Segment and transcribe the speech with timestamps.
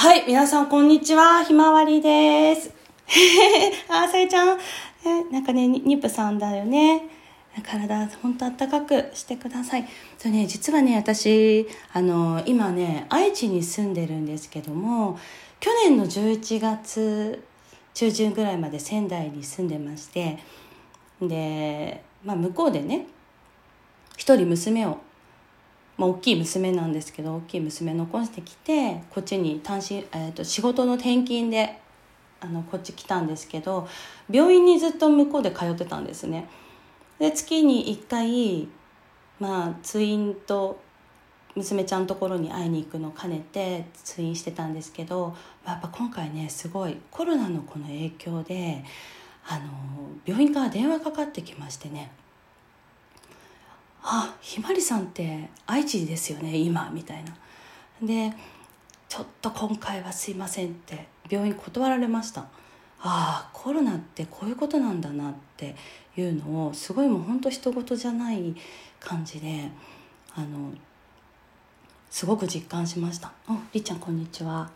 [0.00, 1.44] はい、皆さんこんにちは。
[1.44, 2.72] ひまわりです。
[3.86, 4.58] あ、さえちゃん。
[5.04, 7.02] えなんかね、妊婦さんだよね。
[7.62, 9.86] 体、ほんとあったかくしてください。
[10.16, 15.18] それね、実はね、私、あの、今ね、愛知に住んでるんですけども、
[15.60, 17.44] 去年の11月
[17.92, 20.38] 中旬ぐらいまで仙台に住んでまして、
[21.20, 23.06] で、まあ、向こうでね、
[24.16, 24.96] 一人娘を
[26.00, 31.78] まあ、大きい娘なんですけど大きい娘残してきてこっちに単身、えー、と仕事の転勤で
[32.40, 33.86] あのこっち来たんですけど
[34.30, 36.48] 病院にずっと向こうで通ってたんですね。
[37.18, 38.68] で月に1回
[39.38, 40.80] まあ通院と
[41.54, 48.82] 娘ちゃんのところに会いに行くのを兼ねて通院してたんですけどやっぱ今回ねすごいコロナのこの影響で
[49.46, 49.64] あの
[50.24, 52.10] 病院から電話かかってきましてね。
[54.02, 57.34] あひまりさんって愛知ですよね今みたいな。
[58.02, 58.32] で
[59.08, 62.42] ちょっと今回はすいませんって病院断られました
[63.02, 65.74] ああコロナってこういうことなんだなって
[66.16, 68.54] いうのをすごいもう本当人事じゃない
[69.00, 69.68] 感じで
[70.34, 70.72] あの
[72.10, 74.70] すごく実感しましたおりっちゃんこんにちは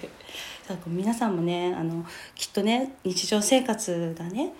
[0.86, 4.52] 皆さんもねあのきっとね日常生活がね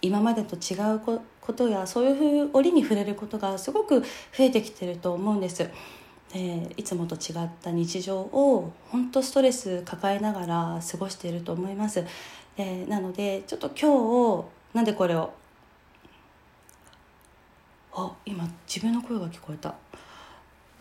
[0.00, 4.06] 今までと違うこことやそういうふう折に触れることがすごく増
[4.38, 5.68] えてきてると思うんです。
[6.32, 12.06] でいつもと違った日常を本当ストレス抱えながら過ごしていると思います。
[12.56, 15.32] でなのでちょっと今日なんでこれを？
[17.92, 19.74] あ今自分の声が聞こえた。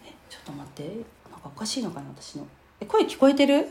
[0.06, 0.84] えちょっと待って。
[1.30, 2.48] なんかおかしいのかな私の。
[2.80, 3.68] え声聞こえてる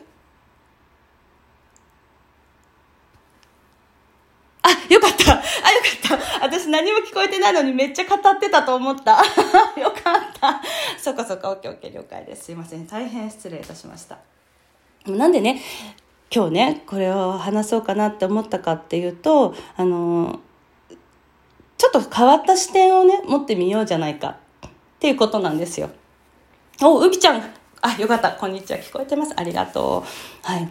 [4.62, 5.32] あ、よかった。
[5.32, 5.41] あ、よか
[6.16, 6.44] った。
[6.44, 9.19] 私何も聞こえてないのにめっちゃ語ってたと思った。
[9.80, 10.61] よかった。
[10.98, 12.44] そっかそっか、オッケーオッケー、了解です。
[12.44, 12.86] すいません。
[12.86, 14.19] 大変失礼いたしました。
[15.06, 15.61] なんでね、
[16.34, 20.41] 今日ね、これを話そうかなって思ったかっていうと、あの、
[21.76, 24.70] ちょっと変わった視点をね、持ってみようじゃないかっ
[25.00, 25.91] ていうことなんですよ。
[26.82, 27.43] お、うきちゃん。
[27.82, 28.32] あ、よかった。
[28.32, 28.78] こんにちは。
[28.78, 29.32] 聞こえてます。
[29.37, 30.04] ありがと
[30.44, 30.47] う。
[30.47, 30.69] はい。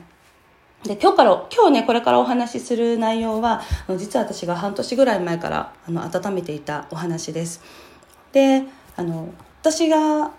[0.84, 3.62] で今日から今日ねこれからお話しする内容は
[3.98, 7.62] 実は私が半年ぐらい前からあの温めていたお話です。
[8.32, 8.64] で
[8.96, 9.30] あの
[9.62, 10.32] 私が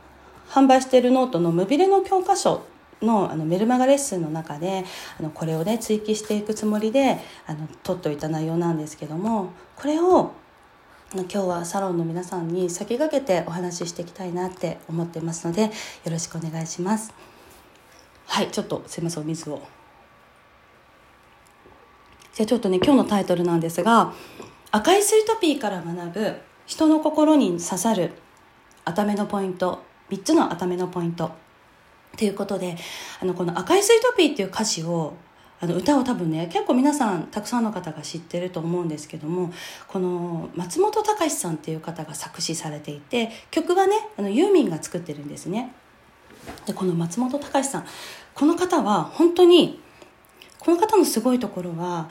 [0.49, 2.62] 販売しているノートの「ムビレの教科書」
[3.03, 4.84] のあのメルマガレッスンの中で
[5.19, 10.33] あのこれをね追記していくつもりであの取っておいた内容なんですけどもこれを
[11.12, 15.71] 今日はサロンの皆さんに先駆けてお話ししていきたいなって思ってますのでよ
[16.11, 17.12] ろしくお願いします。
[18.27, 19.79] はいちょっとすいませんお水を。
[22.34, 24.12] じゃあちょっとね今日のタイトルなんですが
[24.70, 26.36] 「赤いスイートピーから学ぶ
[26.66, 28.12] 人の心に刺さる
[28.84, 31.32] 頭目のポイント3つの頭目のポイント」
[32.16, 32.76] ということで
[33.20, 35.14] あのこの「赤いスイートピー」っていう歌詞を
[35.60, 39.52] あの歌を多分ね結構皆さんたくさんの方が知ってると思うんですけども
[39.88, 45.74] この松本隆さんっていう方が作詞されていて曲はねあのユーミンが作ってるんですね。
[46.64, 47.86] でこの松本隆さん
[48.34, 49.78] この方は本当に
[50.60, 52.09] この方のすごいところは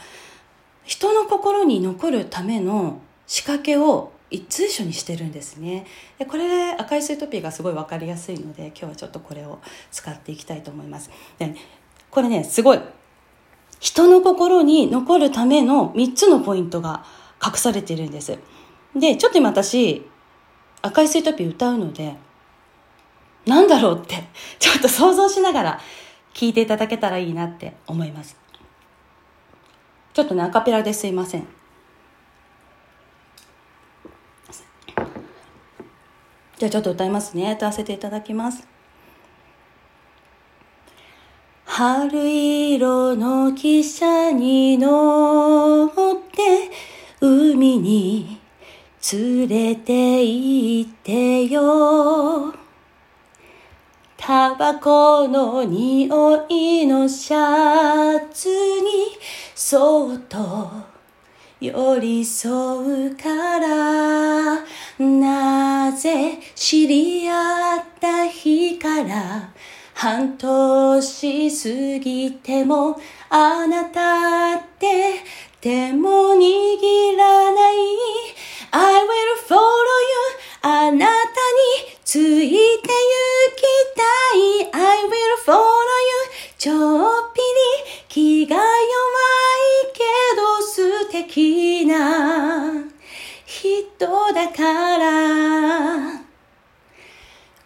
[0.84, 4.12] 人の心に残るための仕掛けを
[4.50, 5.86] 随所にしてるんですね。
[6.18, 9.60] でこれ赤いスイートピーがすごい分かりやすいので今日はちょっとこれを
[9.92, 11.10] 使っていきたいと思います。
[11.38, 11.56] で
[12.10, 12.80] これねすごい。
[13.80, 17.06] 人の心に残るための3つのポイントが
[17.44, 18.38] 隠されているんです。
[18.96, 20.06] でちょっと今私
[20.82, 22.16] 赤いスイートピー歌うので
[23.46, 24.16] なんだろうって
[24.60, 25.80] ちょっと想像しながら
[26.34, 28.39] 聞いていただけたらいいなって思います。
[30.14, 31.48] ちょっとねアカペラですいません。
[36.58, 37.54] じゃあちょっと歌いますね。
[37.54, 38.68] 歌わせていただきます。
[41.66, 46.70] 春色の汽車に乗って
[47.22, 48.42] 海に
[49.14, 52.54] 連れて行ってよ。
[54.18, 58.56] タバコの匂いのシャツに
[59.62, 60.72] そっと
[61.60, 64.64] 寄り添うから
[64.98, 69.52] なぜ知り合った日から
[69.94, 72.98] 半年過ぎても
[73.30, 75.16] あなたって
[75.60, 77.76] 手も握らない。
[78.72, 81.12] I will follow you あなたに
[82.04, 82.84] ついて行
[83.56, 83.62] き
[83.96, 84.04] た
[84.36, 84.70] い。
[84.74, 85.12] I will
[85.46, 85.64] follow you
[86.58, 88.68] ちょっぴり気が弱い
[89.94, 90.04] け
[90.36, 92.74] ど素敵な
[93.46, 96.30] 人だから。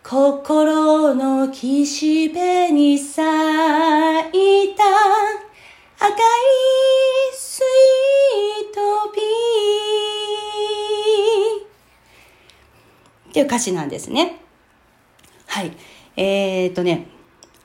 [0.04, 4.84] 心の岸辺に咲いた
[5.98, 6.13] 赤い
[7.34, 9.62] スイートピー。
[13.33, 14.38] っていう歌詞なんですね。
[15.47, 15.71] はい。
[16.15, 17.07] えー、っとね、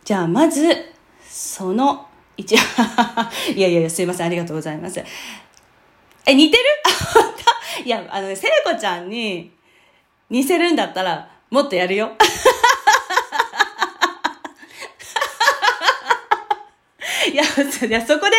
[0.03, 0.63] じゃあまず、
[1.29, 2.07] その
[2.39, 2.59] 一応、
[3.55, 4.99] いやいやいや、すいません、ありがとうございます。
[6.25, 6.65] え、似てる？
[7.85, 9.53] いや、あの、セレコちゃんに
[10.31, 12.13] 似せるんだったら、もっとやるよ。
[17.31, 18.37] いや、いや、そこで、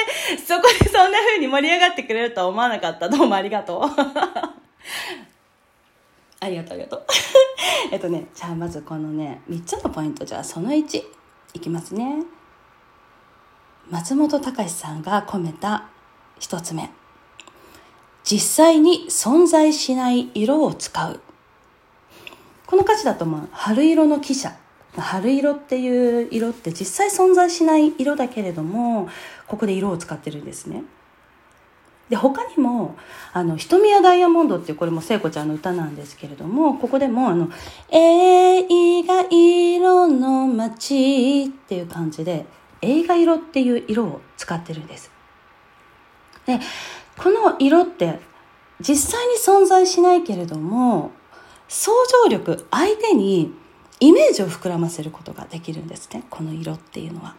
[0.48, 3.08] そこでそんな風に盛り上がってくれるとは思わなかった。
[3.08, 4.59] どうもありがとう。
[6.40, 7.06] ありがとう、ありがとう。
[7.92, 11.04] えっとね、じゃあまずこのね、3つのポイント、じゃあその1、
[11.54, 12.24] いきますね。
[13.90, 15.90] 松本隆さんが込めた
[16.40, 16.90] 1つ目。
[18.24, 21.20] 実際に存在しない色を使う。
[22.68, 24.56] この歌詞だと、まあ、春色の汽車。
[24.96, 29.10] 春色っていう色って実際存在しない色だけれども、
[29.48, 30.84] ここで色を使ってるんですね。
[32.10, 32.96] で、他にも、
[33.34, 37.50] あの、瞳やダイヤモンドっていう、これも聖子ちゃんの歌なんですけれども、ここでも、あの、
[37.92, 42.46] 映画色の街っていう感じで、
[42.82, 45.12] 映画色っていう色を使ってるんです。
[46.46, 46.60] で、
[47.18, 48.20] この色って
[48.80, 51.12] 実際に存在しないけれども、
[51.68, 51.92] 想
[52.24, 53.54] 像力、相手に
[54.00, 56.24] イメージを膨らませることができるんですね。
[56.30, 57.36] この色っていうのは。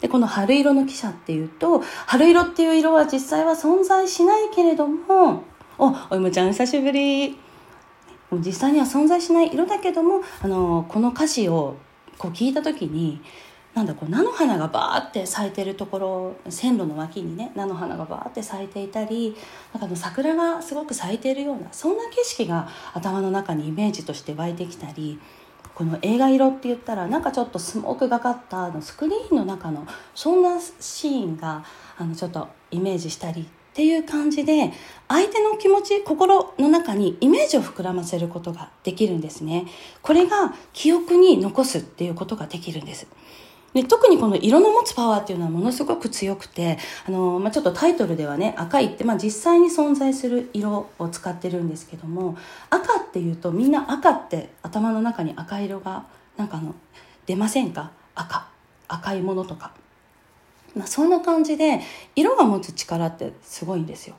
[0.00, 5.44] で、この春色の汽車っていうと、春色っていう色は実際は存在しないけれども、
[5.78, 7.38] お、おいもちゃん久しぶり。
[8.32, 11.76] 実際には存在しない色だけども、あの、この歌詞を
[12.18, 13.20] こう聞いた時に、
[13.78, 19.36] なんだこう菜の花がバーって咲いてるところ線路の脇にね菜の花がバーって咲いていたり
[19.72, 25.20] なんかの桜がすごく咲いているようなそんな景色が頭の中にイメージとして湧いてきたり
[25.78, 31.64] この映画色って言ったらなんかちょっとスモークがかったあのスクリーンの中のそんなシーンが
[31.96, 33.44] あのちょっとイメージしたりっ
[33.74, 34.72] ていう感じで
[35.06, 39.68] 相手の気持ち心の中にイメージを膨らませることができるんですね。
[40.02, 43.06] これが記憶に残すっていうことができるんです。
[43.82, 52.36] で特にこの色の持つパワーっていうのはものすごく強くて、あのまあ、ちょっとタイトルではね赤いって、まあ、実際に存在する色を使ってるんですけども
[52.70, 56.74] 赤っていうとみんな赤って頭の中に赤色がなんかあの
[57.26, 57.92] 出ませんか？
[58.14, 58.48] 赤。
[58.88, 59.72] 赤いものとか、
[60.74, 61.82] まあ、そんな感じで
[62.16, 64.16] 色が持つ力ってすごいんですよ。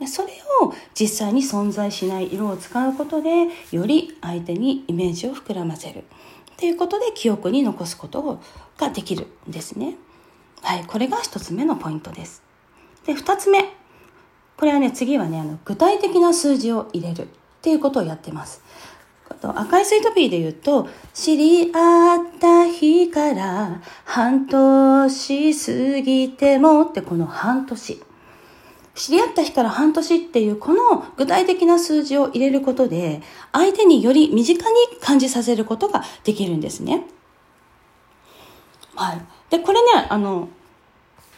[0.00, 0.28] でそれ
[0.62, 6.04] を実際に存在しない色を使うことでより相手にイメージを膨らませる。
[6.60, 8.38] っていうことで記憶に残すこと
[8.76, 9.96] ができるんですね。
[10.60, 12.42] はい、これが一つ目のポイントです。
[13.06, 13.62] で、二つ目。
[14.58, 17.26] これはね、次はね、あの、具体的な数字を入れるっ
[17.62, 18.62] ていうことをやってます。
[19.42, 28.02] 赤いスイートピーで言うと、知り合った日から半年過ぎてもってこの半年。
[28.94, 33.22] 知り合った日から半年っていうこの具体的な数字を入れることで
[33.52, 37.04] 相手により身近に感じさせることができるんですね。
[38.96, 39.22] はい。
[39.48, 40.48] で、これね、あの、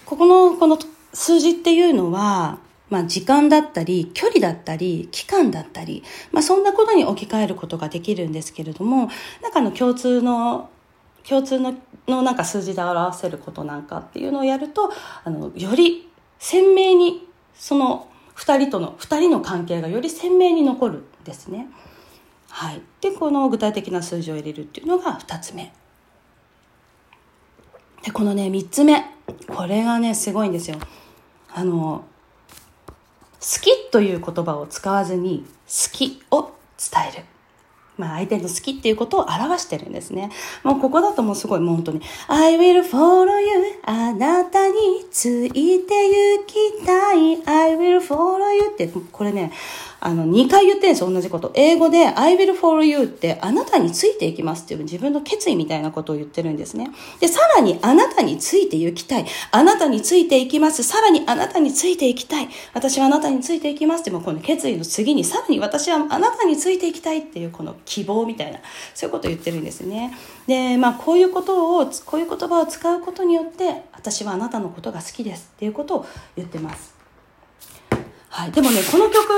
[0.05, 0.79] ここのこの
[1.13, 2.59] 数字っていうのは、
[2.91, 6.03] まあ時間だったり、距離だったり、期間だったり、
[6.33, 9.09] まあそんなことに置き換えることができるんですけれども、
[9.43, 10.71] なんかあの共通の
[11.27, 11.75] 共通の
[12.09, 14.91] のなんか数字で表せることなんかっていうのをやると、
[15.25, 17.29] あの、より鮮明に
[17.63, 21.69] その2人との2人の関係がより鮮明に残るんですね。
[22.49, 25.73] はい、でこの具体的な数字を入れるっていうのが2つ目。
[28.03, 29.05] でこのね3つ目
[29.47, 30.77] これがねすごいんですよ。
[31.55, 32.05] あの
[33.41, 36.51] 好きという言葉を使わずに好きを。
[37.99, 40.31] まあ相手の好きっていうことを表してるんですね。
[40.63, 44.75] もうここだともうすごいもう本当に I will follow you あなたに
[45.11, 49.53] ついて行きたい I will follow you ってこれね
[50.05, 51.53] あの、2回言ってるんですよ、同じこと。
[51.55, 56.91] 英語で、I will follow you って、あなたについていきますっていう自分の決意みたいなことを言ってるんですね。
[57.21, 59.27] で、さらに、あなたについて行きたい。
[59.53, 60.83] あなたについていきます。
[60.83, 62.49] さらに、あなたについていきたい。
[62.75, 68.59] 私はあなたについていきますって、もうこの決意の次に、さらに私はあなたについていきたいっていう、この希望みたいな、
[68.95, 70.19] そういうことを言ってるんですね。
[70.49, 77.02] で、まあ、こういうことを、こういう言葉を使うことによって、私はあなたのことが好きですっていうことを言ってます。
[78.35, 78.51] はい。
[78.51, 79.29] でもね、この曲、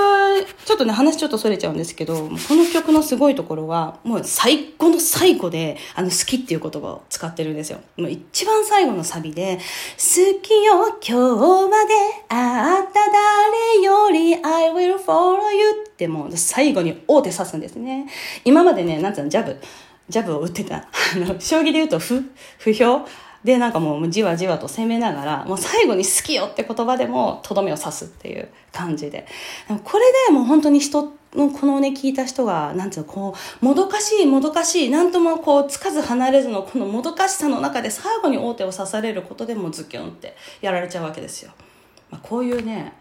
[0.64, 7.80] ちょっとね、話ちょっとそれちゃうんですけど、この曲のすごいところは、もう最後の最後で、あの、好きっていう言葉を使ってるんですよ。
[7.96, 9.58] もう一番最後のサビで、
[9.98, 11.94] 好きよ、今日まで
[12.28, 18.06] 会った誰より I will follow you ってもう最後に大手指すんですね。
[18.44, 19.60] 今までね、なんつうの、ジャブ、
[20.08, 20.76] ジャブを打ってた。
[20.76, 20.86] あ
[21.16, 22.22] の、将棋で言うと、不、
[22.58, 23.04] 不評
[23.44, 29.26] でなんかもうじわじわと攻めながらもう最後に「好きよ」って言葉でもとどめを刺すっていう感じで。
[29.68, 41.52] でもこれでもう本当に人のこのね聞いた人がなんていうのこうもどかしいもどかしい何ともこうつかず離れずのこのもどかしさの中で最後に王手を刺されることでもズキュンってやられちゃうわけですよ、
[42.10, 42.92] まあ、こういうね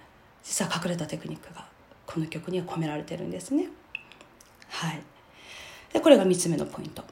[0.43, 1.65] 実は隠れたテクニックが
[2.05, 3.67] この曲には込められてるんですね。
[4.69, 5.01] はい。
[5.93, 7.03] でこれが3つ目のポイント。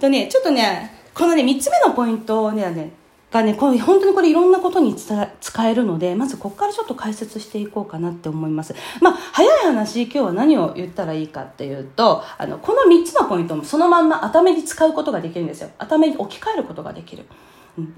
[0.00, 2.92] とねちょっとねこのね、3つ目のポイントね、ね
[3.32, 8.74] がね、これ本当にこれいろんなことに使えるので、まずここからちょっと解説していこうかなって思います。
[9.00, 15.70] まあ、早い話、今日は何を言ったらいいかっていうと、あの、この3つのポイントもそのまんま頭に使うことができるんですよ。
[15.78, 17.24] 頭に置き換えることができる。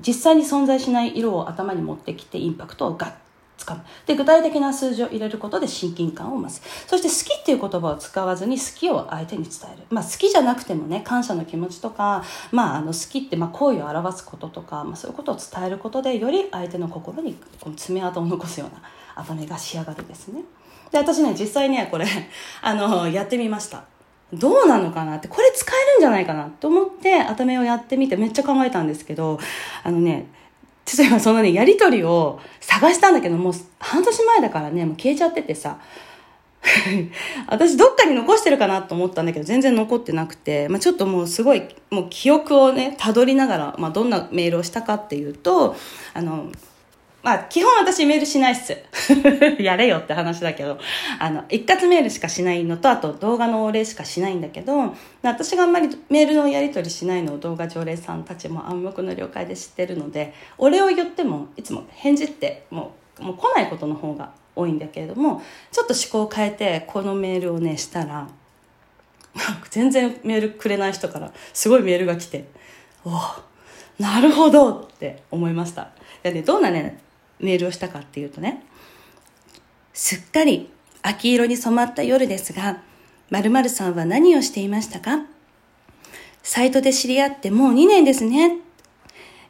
[0.06, 3.12] 実際に存在しない色を頭に持ってきてインパクトをガッ
[3.58, 6.62] 掴むで具体的な数字を入れることで親近感を増す。
[6.86, 18.82] そして好きっていう言葉を使わずに好きを相手に伝える、まあ、好きじゃなくてもね感謝の気持ちとか、まあ、あの好きってまあ好意を表すこととか、まあ、そういうことを伝えることでより相手の心にこの爪痕を残すような
[19.16, 20.42] 頭が仕上がるですね。
[20.90, 22.06] で私ね実際ねこれ
[22.62, 23.84] あのやってみました。
[24.32, 29.38] どうなのかなって、これ使えるんじゃないかなって思って、頭をやってみてめっちゃ考えたんですけど、
[29.82, 30.26] あのね、
[30.88, 35.78] ちょっと今そのね、やりとりを探したんだけど、もう半年前だからね、もう消えちゃっててさ、
[37.47, 45.76] 私どっかに残してるかなと思ったんだけど、全然残ってなくて、まあ、ちょっともうすごい、もう記憶をね、たどりながら、まあ、どんなメールをしたかっていうと、
[46.14, 46.47] あの、
[47.22, 48.76] まあ、基本私メールしないっす。
[49.60, 50.78] やれよって話だけど、
[51.18, 68.28] あの、一括メールしかしないのと、あと動画のお礼しかしないんだけど、私があんまりメールのやり取りしないのを動画常連さんたちも暗黙の了解で知ってるので、お礼を言っても、いつも返事ってもう、もう来ないことの方が多いんだけれども、ちょっと思考を変えて、このメールをね、したら、
[69.70, 72.44] 全然メールくれない人からすごいメールが来て、
[73.04, 73.10] お
[73.98, 75.90] なるほどって思いました。
[76.22, 77.00] でね、どんなね、
[77.40, 78.64] メールをしたかっていうとね、
[79.92, 80.71] すっかり
[81.02, 82.83] 秋色に染まった夜ですが、
[83.30, 85.25] 〇〇さんは何をしていましたか？
[86.42, 88.59] サイトで知り合ってもう2年ですね。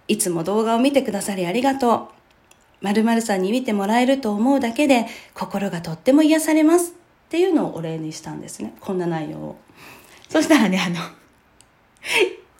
[0.08, 2.10] いつも動画を見てくださりありがと
[2.82, 2.84] う。
[2.84, 6.92] 〇〇さんに見てもらえると思うだけで心がとっても癒されます。
[6.92, 6.94] っ
[7.28, 8.74] ていうのをお礼にしたんですね。
[8.80, 9.56] こんな内容を。
[10.28, 10.96] そしたらね、あの、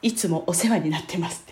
[0.02, 1.47] いつもお世話になってます。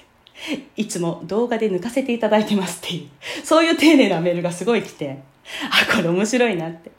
[0.76, 5.22] いつも動画で抜かせていただいてますっていう、そういう丁寧なメールがすごい来て、
[5.70, 6.90] あ、これ面白いなって。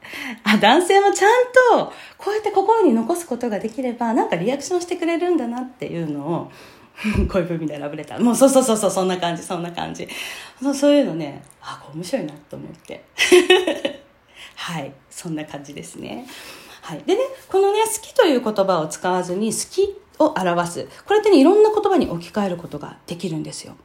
[0.43, 1.31] あ、男性もちゃん
[1.77, 6.51] と、こうやって心に残すことができれば、なんかリアクションしてくれるんだなっていうのを、
[7.29, 8.23] 恋文でラブレター。
[8.23, 10.07] もうそうそうそうそう、そんな感じ、そんな感じ。
[10.61, 13.03] そうそういうのね、あ、これ面白いなと思って。
[14.55, 16.25] はい、そんな感じですね。
[16.81, 17.03] はい。
[17.05, 20.87] でね、このね、好きという言葉を使わずに、好きを表す。
[21.05, 23.75] これってね、いろんな言葉に置き換えることができるんですよ。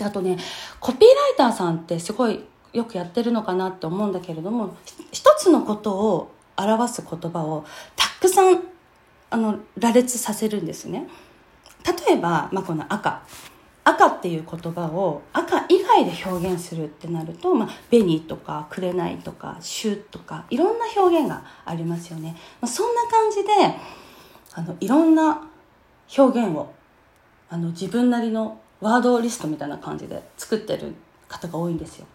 [0.00, 0.38] あとね、
[0.80, 4.76] コピーライターさんってすごいよくやってるのかなって思うんだけれども、
[5.10, 7.64] 一つのことを表す言葉を
[7.96, 8.62] たくさん、
[9.30, 11.08] あの、羅列させるんですね。
[12.06, 13.22] 例えば、まあ、この赤。
[13.84, 22.36] 赤っていう言葉を赤以外で表現するってなると、まあ、紅とか紅とか朱とかいろんな表現がありますよね。
[22.60, 23.50] まあ、そんな感じで、
[24.54, 25.42] あのいろんな
[26.16, 26.72] 表現を
[27.48, 30.94] あの自分なりのワードリストみたいな感じで作ってる
[31.28, 32.06] 方が多いんですよ。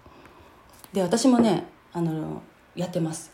[0.94, 2.42] で私もねあの
[2.76, 3.32] やってます。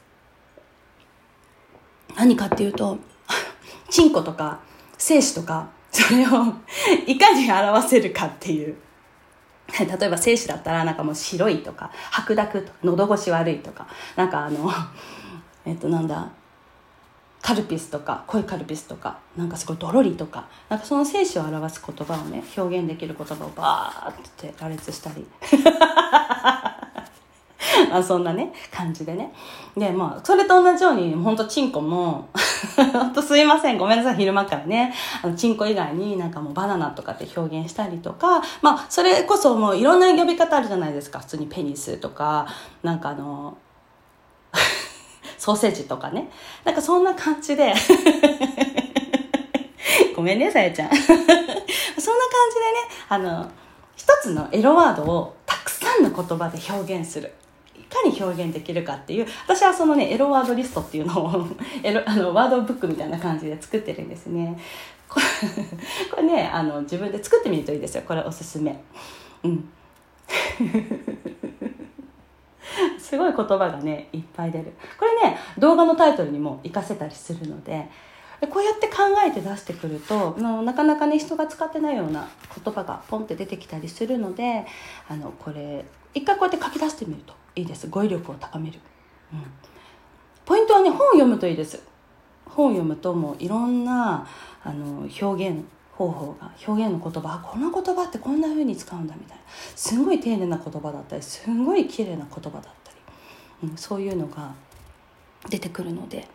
[2.16, 2.98] 何かっていうと
[3.90, 4.60] チンコとか
[4.98, 6.54] 精子とかそれを
[7.08, 8.76] いかに表せるかっていう。
[9.80, 14.70] 例えば精子だったらなんかもう白いとか白濁とか喉越し悪いとかなんかあの
[15.66, 16.30] えっとなんだ
[17.44, 25.28] カルピスとか濃いカルピスとかなんかすごいドロリとかなんかその精子を表す言葉をね表現できる言葉をバーって羅列したり。
[27.90, 29.34] まあそんなね感じでね。
[29.76, 32.30] でまあそれと同じように本当チンコも
[32.94, 33.78] 本当すいません。
[33.78, 34.94] ごめんなさい昼間からね。
[35.22, 41.20] あのチンコ以外になんかもうバナナとかって表現したりとかまあそれこそもういろんな呼び方あるじゃないですか。
[41.20, 42.48] 普通にペニスとか
[42.84, 43.58] なんかあの
[45.44, 46.30] ソーセージとかね。
[46.64, 47.74] なんかそんな感じで
[50.16, 50.90] ごめんね、さやちゃん。
[50.96, 51.28] そんな感じでね、
[53.10, 53.52] あの、
[53.98, 57.34] 一つのエロワードをたくさんの言葉で表現する。
[57.76, 61.46] いかに表現できるかっていう、私はそのね、エロワードリストっていうのを
[61.84, 64.58] エロ、あの、ワードブックみたいな感じで作ってるんですね。
[65.10, 65.20] こ
[66.22, 68.04] れね、あの、自分で作ってみるといいですよ。
[68.08, 68.82] これおすすめ。
[69.44, 69.70] うん。
[73.00, 74.74] すごい言葉がねいっぱい出る。
[75.00, 77.90] これね動画のタイトルにも活かせたりするので
[78.50, 82.28] こうやって考えて出してくるとなかなかね人が使ってないような
[82.64, 84.66] 言葉がポンって出てきたりするので
[85.10, 87.88] あのこれ一回こうやって書き出してみるといいです。
[87.88, 88.80] 語彙力を高める、
[89.34, 89.44] うん、
[90.46, 91.82] ポイントはね本を読むといいです。
[92.46, 94.28] 本を読むともういろんな
[94.64, 95.64] あの表現
[95.98, 99.44] 方法が表現の言葉この言葉ってこんな風に使うんだみたいな。
[99.76, 102.92] すごい丁寧な言葉だったりすごい綺麗な言葉だった
[103.64, 104.54] り、うん、そういうのが
[105.50, 106.28] 出てくるので。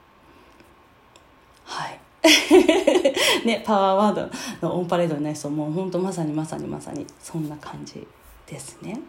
[1.65, 2.01] はい。
[3.47, 8.07] ねパワーワードのオンパレードにない人もう本当まさにまさにまさにそんな感じ
[8.47, 9.01] ですね。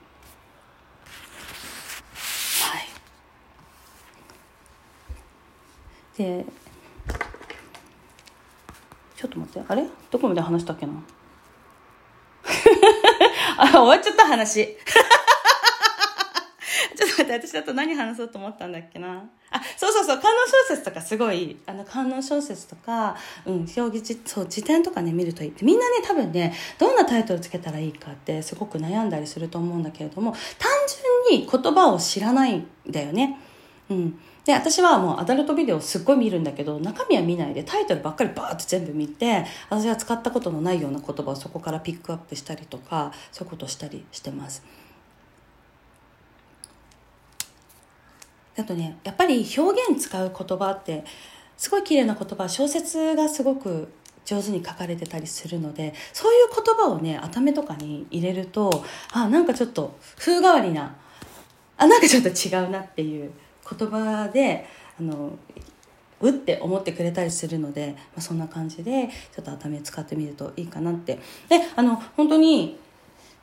[2.61, 2.87] はい。
[6.17, 6.45] で
[9.19, 9.85] ちょっと待ってあれ？
[10.09, 10.93] どこまで話したっけな？
[13.57, 14.65] あ終わっちゃった話。
[16.95, 19.21] ちょっと待って私だと何話そうと思ったんだっけな？
[19.51, 25.49] あそうそうそう観音小説とかすごいあの観音小説とか、うん、表現そう辞典とかね見るといい。
[25.49, 30.71] ってみんなね多分ねどんなタイトルつけたらいいかってすごく悩んだりすると思うんだけれども単
[31.27, 33.37] 純に言葉を知らないんだよね。
[33.89, 34.17] うん。
[34.45, 44.63] で私はもうアダルトビデオすっごい見るんだけど中身は見ないでタイトルばっかりバーッと全部見て私が使ったことのないような言葉をそこからピックアップしたりとかそういうことしたりしてます。
[48.57, 51.05] あとねやっぱり表現使う言葉って
[51.55, 53.89] すごい綺麗な言葉小説がすごく
[54.25, 60.95] 上手に書かれてたりするのでそういう言葉をね頭とかに入れるとあなんかちょっと風変わりな
[61.77, 63.31] あなんかちょっと違うなっていう
[63.77, 64.65] 言葉で
[64.99, 65.37] あの
[66.21, 71.15] うって思ってくれたりするので、まあ、そんな感じでちょっと頭使ってみるといいかなって
[71.47, 72.77] であの本当に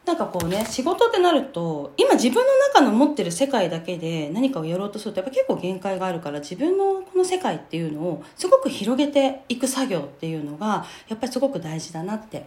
[0.05, 2.43] なんかこうね仕事ってなると今自分の
[2.73, 12.47] 中の持ってる世界だけで何かをやろうとするとやっぱ結構限界があるから自分のこの世界っていうのをすごく広げていく作業っていうのがやっぱりすごく大事だなって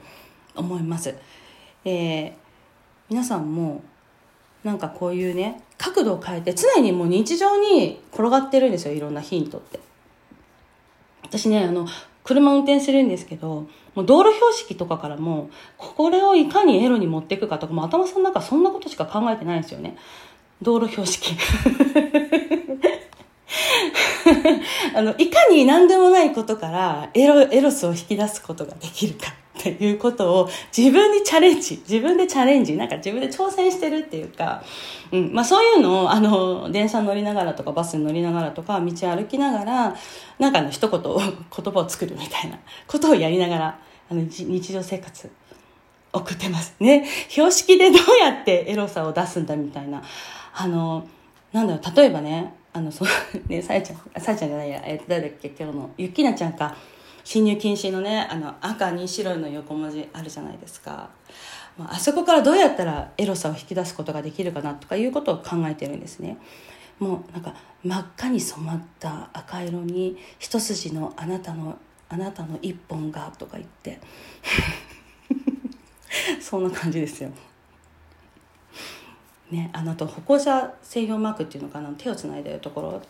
[0.56, 1.14] 思います。
[1.84, 2.34] えー、
[3.10, 3.84] 皆さんも
[4.64, 9.80] なんかこういうね角度を変えて常にもう日常に転がってるんですよいろんなヒントって。
[11.24, 11.88] 私ねあの
[12.24, 19.98] 車運転するんですけどもう道路標識とかからもこれをいかにエロに持っていくかとかも頭の中そんなことしか考えてないんですよね。
[20.62, 21.36] 道路標識。
[24.96, 29.34] あのいかに何でもないことからエロエロスを引き出すことができるか。
[29.60, 34.64] っていうことを自分にチャレンジ、自分でチャレンジ、なんか自分で挑戦してるっていうか、
[35.12, 39.96] うん、まあそういうのを、あの、電車乗りながらとかバスに乗りながらとか、道歩きながら、
[40.40, 45.30] なんかの一言を、言葉を作るみたいなことをやりながら、あの、日常生活
[46.14, 47.06] 送ってますね。
[47.28, 50.02] 標識でどうやってエロさを出すんだみたいな。
[50.56, 51.08] あの、
[51.52, 53.08] なんだろう、例えばね、あの、そう、
[53.50, 56.76] ね、さやちゃん、さやちゃんじゃないや、え、誰だっけ、今日の、ゆきなちゃんか。
[57.24, 61.10] 侵入禁止のねあの赤に白の横文字あるじゃないですか、
[61.78, 66.38] まあ、あそこからどうやったらエロさを引き出すことができるかなとかいうことを考えてるんですね。
[67.00, 67.54] もうなんか
[67.84, 71.78] 真っ赤に染まった赤色に一筋のあなたの
[72.10, 74.00] あなたの一本がとか言って。
[76.42, 77.30] そんな感じですよ。
[79.52, 81.90] ね、あのと歩行者専用マークっていうのかな？
[81.98, 83.02] 手をつないでるところ。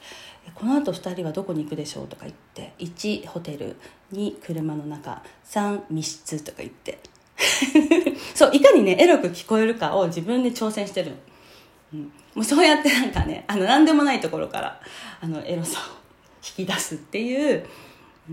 [0.56, 2.08] このあと2人はどこに行くでしょう？
[2.08, 3.76] とか言って1ホテル
[4.14, 7.00] 2車の中3密室とか言って。
[8.36, 11.14] そういかにねエロく聞こえるかを自分で挑戦してる、
[11.94, 12.02] うん、
[12.36, 14.82] もうそうやってなんかねあの何でもないところから
[15.22, 15.84] あのエロさを
[16.58, 17.66] 引き出すっていう、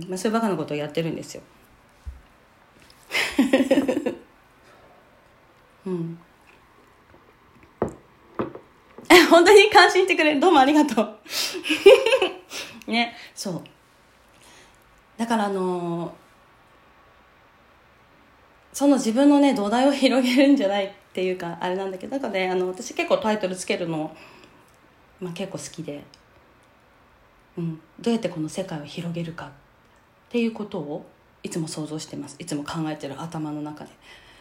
[0.08, 1.42] まあ、そういうバカなことをやってるんですよ。
[5.86, 6.18] うん。
[9.30, 10.40] 本当に感心してくれる。
[10.40, 11.18] どうもありがとう。
[12.90, 13.62] ね、そう。
[15.16, 16.12] だからあのー、
[18.72, 24.14] その自分のね、土台を広げるんじゃないっていうか、あれなんだけど、だからね、あの、私結構タイトルつけるの、
[25.20, 26.04] まあ結構好きで、
[27.56, 29.50] うん、どうやってこの世界を広げるかっ
[30.28, 31.06] ていうことを
[31.42, 32.36] いつも想像してます。
[32.38, 33.90] いつも考えてる頭の中で。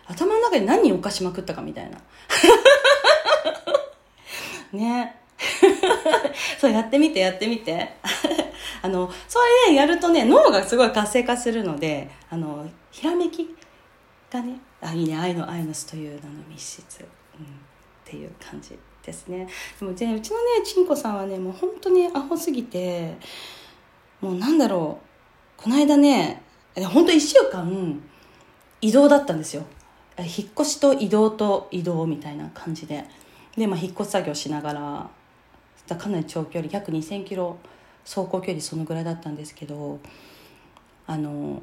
[0.07, 1.97] 頭の中で何を犯しまくったかみたいな。
[6.65, 7.95] そうやってみてやってみて。
[8.81, 13.55] あのそれねやるとね脳がすごい活性化するのであのひらめき
[14.31, 17.07] がねあいいね愛の愛の巣という名の密室、うん、っ
[18.03, 19.47] ていう感じですね。
[19.79, 20.21] でもねうちのね
[20.63, 23.15] ちんこさんはねもう本当にアホすぎて
[24.21, 24.99] もうなんだろ
[25.57, 26.41] うこの間ね
[26.75, 28.01] 本当1週間
[28.81, 29.63] 移動だったんですよ。
[30.17, 33.05] 引っ越しと移動と移動みたいな感じで。
[33.55, 35.09] で、まあ、引っ越し作業しながら
[35.95, 37.57] かなり長距離約2,000キロ
[38.03, 39.99] 走行距離そのぐらいだったんですけど
[41.05, 41.61] あの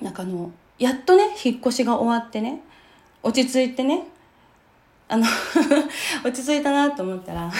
[0.00, 2.62] なんかあのやっとね引っ越しが終わってね
[3.22, 4.04] 落ち着いてね
[5.08, 5.26] あの
[6.24, 7.50] 落ち着いたなと思ったら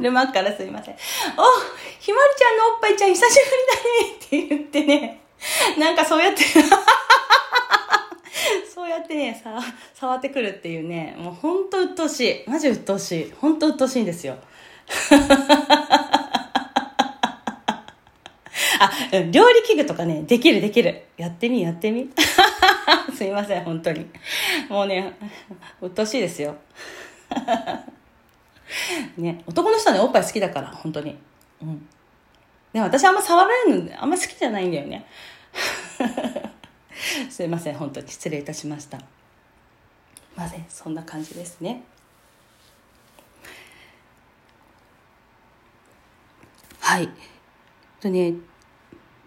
[0.00, 0.94] ルマッからすいません。
[0.94, 0.96] お
[1.98, 3.34] ひまりちゃんのおっぱいちゃん久し
[4.28, 5.20] ぶりだねって言ってね、
[5.78, 6.44] なんかそうやって
[8.72, 9.60] そうやってね、さ、
[9.94, 12.50] 触ってくるっていうね、もうほんと鬱陶しい。
[12.50, 13.32] マジ鬱陶しい。
[13.32, 14.36] ほんと鬱陶しいんですよ。
[18.78, 18.90] あ、
[19.30, 21.04] 料理器具とかね、できるできる。
[21.16, 22.10] やってみ、やってみ。
[23.16, 24.06] すいません、本当に。
[24.68, 25.16] もうね、
[25.80, 26.56] 鬱陶しいですよ。
[29.16, 31.16] ね、男の人はね、おっぱい好きだから、本当に。
[31.62, 31.88] うん。
[32.72, 35.06] でも私あんま触られるの、あんま好きじゃないんだよね。
[37.30, 38.98] すいません、本当に失礼いたしました。
[40.34, 41.82] まあね、そんな感じですね。
[46.80, 47.08] はい。
[48.00, 48.34] とね、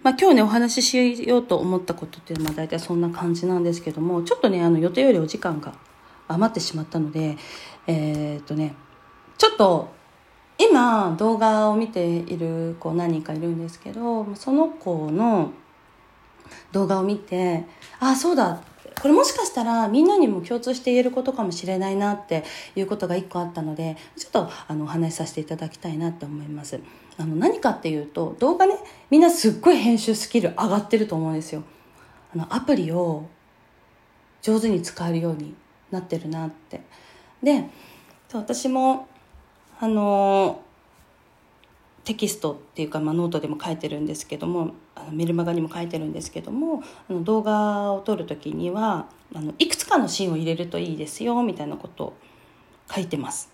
[0.02, 5.74] まあ、今日ねお話ししようと思ったことっていうのは大体そんな感じなんですけどもちょっとねあの予定よりお時間が
[6.30, 7.38] 余ってしまったので
[7.86, 8.76] えー、っとね
[9.38, 9.90] ちょっと
[10.58, 15.52] 今動画を見ている子何人かいるんですけどその子の
[16.72, 17.66] 動画を見て
[18.00, 18.62] ああそうだ。
[19.02, 22.44] これもしかしたらみんなにも共通して言えることかもしれないなって
[22.76, 26.80] いうことが一個あったのでちょっとあのお話しさせていただきたいなと思います。
[27.18, 28.76] あの何かっていうと動画ね
[29.10, 31.64] みんなすっごい編集スキル上がってると思うんですよ。
[32.34, 33.26] あのアプリを
[34.42, 35.56] 上手に使えるように
[35.92, 36.82] なってるなって。
[37.42, 37.70] で
[38.34, 39.08] 私も
[39.80, 40.62] あの
[42.04, 52.14] テキストっていうか、まあ、ノートでも書いてるんですけどもあのメルマガにも書いてるんですけどもあの動画を撮る時にはあのいくつかのシーンを入れるといいですよみたいなことを
[52.94, 53.52] 書いてます。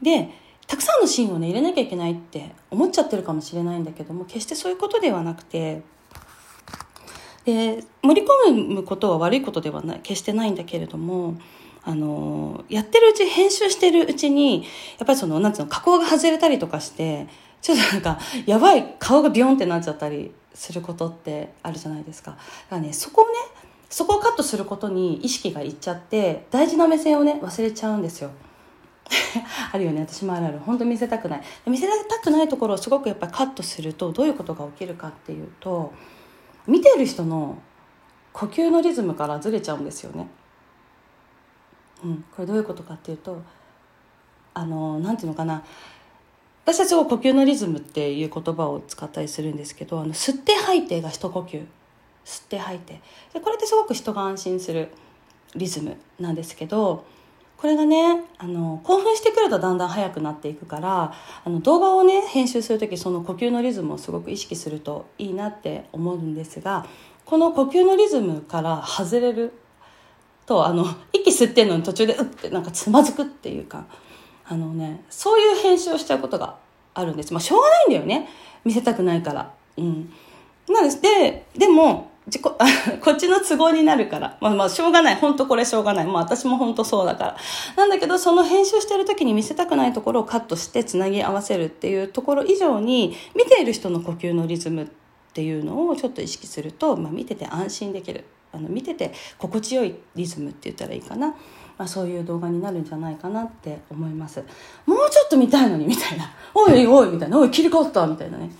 [0.00, 0.30] で
[0.66, 5.82] たくさんのシーンをね入れなきゃいけないって思っちゃってるかもしれないんだけども決してそういうことではなくて
[7.44, 11.36] で盛り込むことは悪いことではない決してないんだけれども
[11.86, 17.26] あのやってるうち編集してるうちにやっぱりそのなんつうの加工が外れたりとかして
[17.60, 22.32] ちょっとなんかやばい顔がビヨンってなっちゃったりすることってあるじゃないですか。
[22.32, 22.42] だか
[22.76, 23.32] らねそこをね
[23.90, 28.30] そこをカットすることに意識がいっちゃって大事な目線をね忘れちゃうんですよ。
[29.72, 30.58] あるよね私もあるある。
[30.58, 31.42] 本当見せたくない。
[31.66, 35.92] 見せたくないところをすごくやっぱカットするとどういうことが起きるかっていうと
[36.66, 37.58] 見てる人の
[38.32, 40.28] 呼吸のリズムからずれちゃうんですよね。
[42.04, 43.42] うん、これどういうことかっていうと
[44.52, 45.64] あのなんていうのかな。
[46.64, 51.66] 私たちは呼吸のリズムっていう言葉を使ったりするんですけどあの吸って吐いてが一呼吸。
[52.24, 53.00] 吸って吐いて。
[53.34, 54.88] でこれってすごく人が安心する
[55.54, 57.04] リズムなんですけど
[57.56, 61.14] これがねあの興奮してくるとだんだん速くなっていくから
[61.44, 66.86] あの動画をね編集する時その呼吸のリズムをすごく意識するといいなって思うんですが
[67.24, 69.52] この呼吸のリズムから外れる
[70.46, 73.86] とあの息吸ってんのに途中でうってなんかつまずくっていうか
[74.46, 76.56] あのねそういう編集をしちゃうことが
[76.94, 78.28] あるんですまあしょうがないんだよね
[78.64, 80.12] 見せたくないからうん
[80.68, 82.42] なんですででも自己
[83.02, 84.38] こっちの都合になるから。
[84.40, 85.16] まあまあ、しょうがない。
[85.16, 86.06] 本当これしょうがない。
[86.06, 87.36] まあ私も本当そうだから。
[87.76, 94.86] なんだけど、その編集してる時に見せたくないところをカットしてつなぎ合わせるっていうところ以上に、見ている人の呼吸のリズムっ
[95.34, 98.24] ていうのをちょっと意識すると、まあ見てて安心できる。
[98.54, 101.34] あの見てて心地よいリズムって言ったらいいかな、ま
[101.78, 104.42] あ、そういう動画になるんじゃないかなって思います。
[104.86, 108.50] もうちょっと見たいのにみたいな「おいおい」みたいな「おい切り替わった」みたいなね。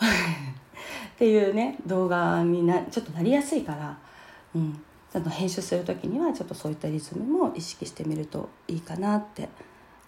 [1.14, 3.96] っていうね動画になちょっとなりやすいから、
[4.54, 4.72] うん、
[5.12, 9.48] ちょっと編集する時にはちょっとそういったリズムも意識してみるといいかなって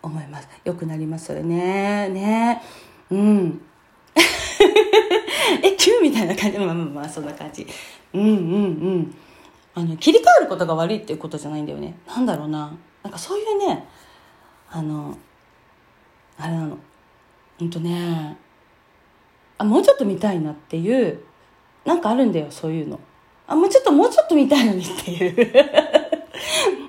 [0.03, 0.49] 思います。
[0.65, 2.09] よくなりますよね。
[2.09, 2.63] ね。
[3.11, 3.61] うん。
[5.63, 6.59] え急みたいな感じ。
[6.59, 7.67] まあまあまあそんな感じ。
[8.13, 8.33] うんうんう
[8.99, 9.15] ん。
[9.75, 11.99] あの切り替えることが悪いっていうことじゃないんだよね。
[12.07, 12.73] なんだろうな。
[13.03, 13.87] なんかそういうね
[14.71, 15.17] あの
[16.39, 16.79] あれなの。
[17.59, 18.37] ほんとね
[19.59, 21.21] あもうちょっと見たいなっていう
[21.85, 22.99] なんかあるんだよそういうの。
[23.47, 25.53] あもうちょっともうちょっと見たいのにっていう。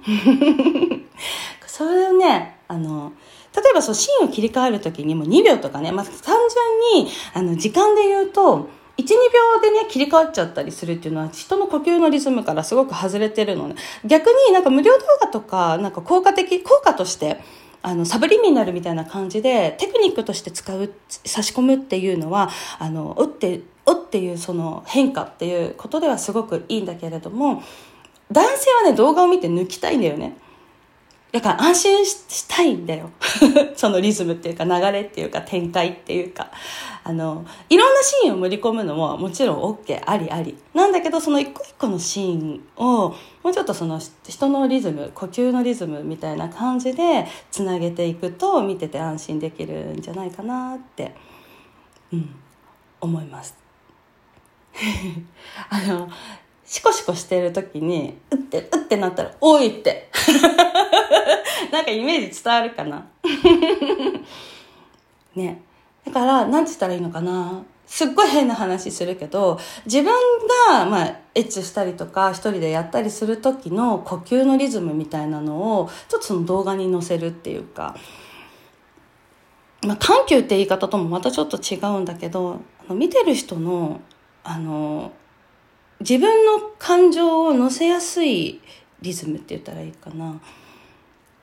[1.68, 3.14] それをねあの
[3.58, 6.38] 例えばそうシーンを切り替える時にも2秒とかね、まあ、単
[6.94, 13.76] 純にあの時間で言うと12秒でね切り替わっちゃったりするっていうのは人の呼吸のリズムからすごく外れてるのね。
[14.06, 17.40] 逆になんか無料動画とかなんか効果的効果として
[17.82, 27.64] あのサブリミナルみたいな感じでテクニックとして使う差し込むっていうのはあの打って打っていうその変化っていうことではすごくいいんだけれども
[28.32, 30.38] 男性はね動画を見て抜きたいんだよね。
[31.38, 33.12] だから安心したいんだよ。
[33.78, 36.50] そのリズムっていうか流れっていうか展開っていうか。
[37.04, 40.58] あの、いろんなシーンを盛り込むのももちろん OK ありあり。
[40.74, 43.10] なんだけどその一個一個のシーンを
[43.44, 51.14] もうちょっとその人のリズム、呼吸のリズムみたいな感じでつなげていくと見てて安心できるんじゃないかなって、
[52.12, 52.36] うん、
[53.00, 53.56] 思います。
[55.70, 56.10] あの、
[56.68, 60.10] シコシコしてる時に、うって、うってなったら、おいって。
[61.72, 63.08] なんかイメージ伝わるかな？
[65.34, 65.62] ね。
[66.06, 67.64] だから、なんて言ったらいいのかな？
[67.86, 70.12] すっごい変な話するけど、自分
[70.68, 77.96] が、まあ、エッチしたりとか、一人でやったりする時の呼吸のリズムみたいなのを、ちょっとその動画に載せるっていうか、
[79.84, 84.02] まあ、緩急って言い方ともまたちょっと違うんだけど、あの見てる人の、
[84.44, 85.14] あの、
[86.00, 88.62] 自分の感情を乗せやすい
[89.02, 90.40] リズムって言ったらいいかな。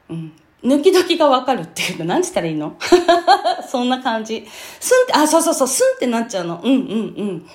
[0.08, 0.32] うん。
[0.62, 2.76] 抜き時がわかるっていうの、何したらいいの？
[3.68, 4.46] そんな感じ。
[4.80, 6.60] スンって、あ、そうそうそう、スンってなっちゃうの。
[6.62, 7.46] うんうん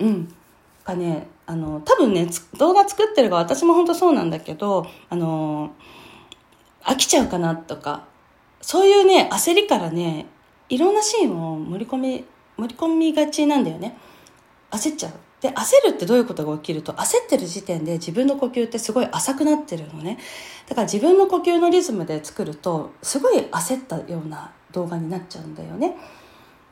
[0.00, 0.06] うん。
[0.06, 0.34] うん。
[0.84, 5.72] かね、あの、多分ね、動画作ってるが私も本当そうなんだけど、あの、
[6.82, 8.04] 飽きちゃうかなとか、
[8.62, 10.26] そういうね、焦りからね、
[10.70, 12.24] いろんなシーンを盛り込み、
[12.56, 13.98] 盛り込みがちなんだよね。
[14.70, 15.12] 焦っちゃう。
[15.40, 20.18] で、焦るってどういうことが起きると、焦ってる時点で自分の呼吸ってすごい浅くなってるのね。
[20.68, 25.96] だから自分の呼吸のリズムで作ると、すごい焦ったような動画になっちゃうんだよね。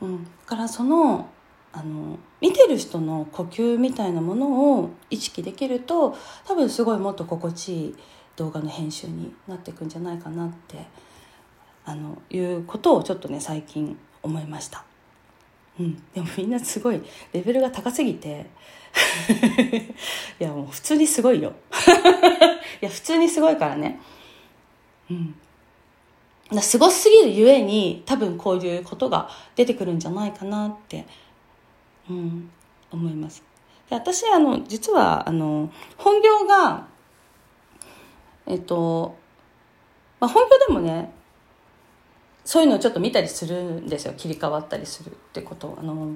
[0.01, 0.25] うん。
[0.25, 1.29] だからその、
[1.73, 7.97] あの、見てる人の呼吸みたいなものを意識できると、多分すごいもっと心地いい
[8.37, 10.87] 動画の編集になっていくんじゃないかなって、
[11.85, 14.86] あの、いうことをちょっとね、最近思いました。
[15.79, 18.47] うん、でもみんなすごいレベルが高すぎて。
[20.41, 21.53] いやもう普通にすごいよ。
[22.81, 24.01] いや普通にすごいからね。
[25.11, 25.35] うん。
[26.51, 31.07] だすごすぎるゆえに多分こういうことが出てくるんじゃないかなって、
[32.09, 32.51] うん、
[32.91, 33.43] 思います。
[33.91, 36.87] で私あの実はあの本業が
[38.47, 39.17] えっと、
[40.21, 41.12] まあ、本業でもね
[42.47, 44.15] そういうのをちょっと見たりするんですよ。
[44.17, 45.77] 切り替わったりするってこと。
[45.81, 46.13] あの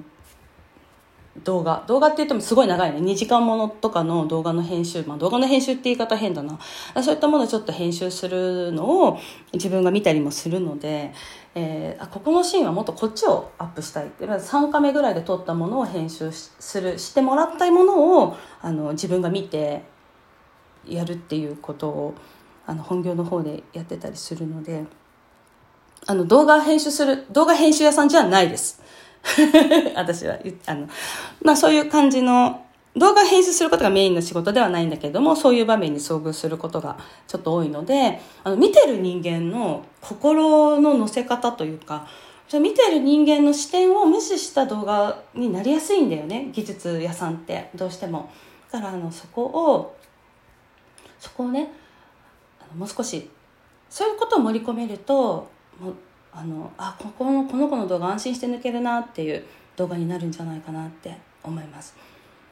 [1.43, 1.83] 動画。
[1.87, 2.99] 動画って言ってもすごい長いね。
[2.99, 6.57] 2時間ものとかの動画の編集まあ動画の編集って言い方変だな。
[7.03, 9.19] そういったものをちょっと編集するのを
[9.51, 11.13] 自分が見たりもするので、
[11.53, 14.07] えー、あここのシーンはもっとこっちをアップしたい。
[14.07, 19.83] って3カメぐらいで撮ったものを編集するしてもらったいものをあの自分が見て
[20.87, 22.13] やるっていうことを
[22.65, 24.85] あの本業の方でやってたりするので。
[26.07, 28.81] あの、動画編集する、動画編集屋さんじゃないです。
[29.95, 30.87] 私は、あの、
[31.43, 42.07] まあそういう感じの、動画編集することがメインの仕事ではないんだけれども、そういう場面に遭遇することがちょっと多いので、あの、見てる人間の心の乗せ方というか、
[42.59, 48.29] 見てる人間の視点を無視した動画になりやすいんだよね、技術屋さんって、どうしても。
[48.71, 49.95] だから、あの、そこを、
[51.17, 51.71] そこをね、
[52.75, 53.29] もう少し、
[53.89, 55.47] そういうことを盛り込めると、
[55.81, 55.93] も
[56.33, 59.43] あのあここのこの子の動画安心して抜けるなっていう
[59.75, 61.95] 動画になるんじゃないかなって思います。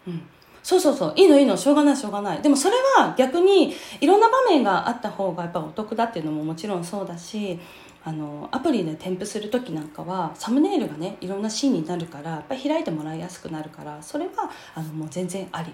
[0.07, 0.21] うん
[0.61, 1.13] そうそうそう。
[1.15, 1.55] いいのいいの。
[1.55, 2.41] しょうがないしょうがない。
[2.41, 7.57] でもそれは逆にいろんな場面があった方がやっぱお得だっていうのももちろんそうだし、
[8.03, 14.31] あの、アプリで添付する時なんかはサムネイルがね、いろんなシーンになるから、やっぱ開いてもらいやすくなるから、それは
[14.75, 15.73] あのもう全然あり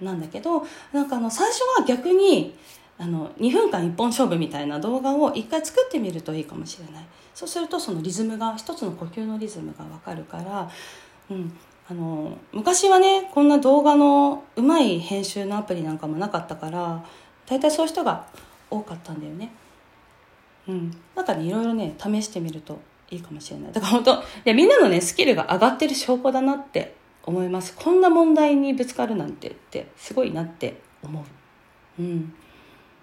[0.00, 2.54] なんだけど、なんかあの最初は逆に
[2.98, 7.06] あの2分間一本勝負みたいな動画を一回作ってみるといいかもしれない。
[7.34, 10.70] そうするとそのリズムが一つの呼吸のリズムが分かるから、
[11.30, 11.52] うん、
[11.90, 17.04] あの昔はねこんな動画のうまい編集のアプリなんかもなかったから
[17.46, 18.26] 大体そういう人が
[18.70, 19.52] 多かったんだよね。
[20.66, 20.90] うん。
[21.14, 22.80] なんかねいろいろね試してみると
[23.10, 23.72] いいかもしれない。
[23.72, 27.74] だから本当いみんなのねスキルが上がってる証拠だなって思います。
[27.76, 31.24] こんな問題にぶつかるなんてってすごいなって思
[31.98, 32.02] う。
[32.02, 32.34] うん。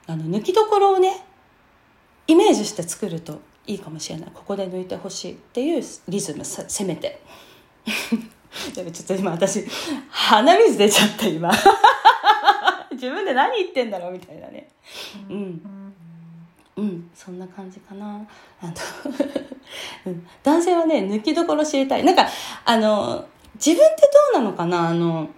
[0.07, 1.25] あの抜きどころをね
[2.27, 4.31] イメージして作るといいかもしれない。
[4.33, 7.21] ここで抜いてほしいっていうリズムせめて。
[8.75, 9.65] でもちょっと今私
[10.09, 11.51] 鼻水出ちゃった今。
[12.91, 14.69] 自分で何言ってんだろうみたいなね。
[15.29, 15.93] うん。
[16.75, 17.09] うん。
[17.15, 18.21] そんな感じかな。
[18.61, 18.81] あと
[20.05, 22.03] うん、男性はね抜きどころ知りたい。
[22.03, 22.27] なんか
[22.65, 24.01] あの自分って
[24.33, 24.89] どうなのかな？
[24.89, 25.29] あの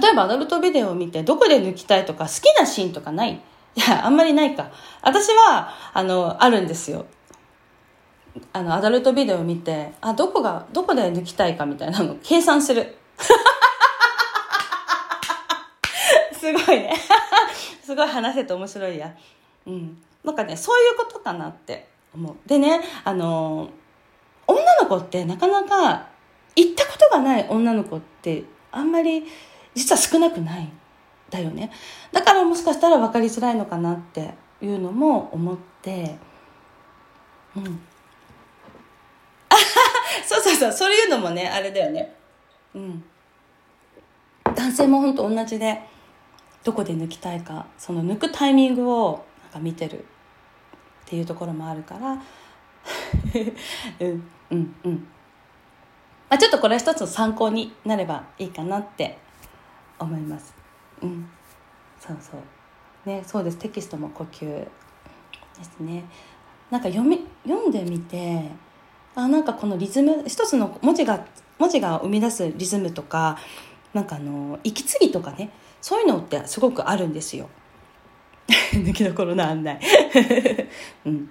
[0.00, 3.40] 例えばアダルトビデオを見てどこで抜きたいとか好きなシーンとかない？
[3.74, 4.70] いや、あんまりないか。
[5.00, 7.06] 私は、あの、あるんですよ。
[8.52, 12.94] あの、アダルトビデオを見て、あ、どこが、どこで抜きたいかみたいなの 計算する。
[16.38, 16.94] すごいね。
[17.82, 19.14] すごい話せて面白いや。
[19.66, 20.02] うん。
[20.24, 23.68] なんかねそういうことかなって思うでねあの
[24.46, 26.06] 女の子ってなかなか
[26.54, 29.24] 行ったことがない女の子ってあんまり
[29.74, 30.72] 実は少なくない
[31.30, 31.70] だよね。
[32.12, 36.16] だからもしかしたら分かりづらいのかなっていうのも思って。
[37.56, 37.80] うん。
[40.26, 42.14] そうそうそうそういうのもねあれだよね。
[42.74, 43.04] うん。
[44.54, 45.82] 男性も本当同じで
[46.64, 50.04] どこで抜きたいかその抜くタイミングをなんか見てるっ
[51.06, 52.12] ていうところもあるから。
[54.00, 54.30] うん。
[54.50, 54.76] うん。
[54.84, 55.08] うん。
[56.28, 59.18] まあ、ちょっとこれは一つ参考になればいいかなって
[60.02, 60.54] 思います。
[61.02, 61.28] うん。
[62.00, 63.08] そうそう。
[63.08, 63.58] ねそうです。
[63.58, 64.68] テキストも呼吸で
[65.64, 66.04] すね。
[66.70, 68.50] なんか読み読んでみて
[69.14, 71.26] あなんかこのリズム一つの文字が
[71.58, 73.38] 文字が生み出すリズムとか
[73.92, 77.48] なんかあの息継ぎとかねそういうのってすごくあるんですよ。
[78.72, 79.80] 抜きどころの案内。
[81.04, 81.30] うん。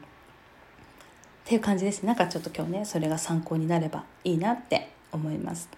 [1.43, 2.03] っていう感じです。
[2.03, 5.69] なんかちょっと今日ねそれが参考になればいいなって思います。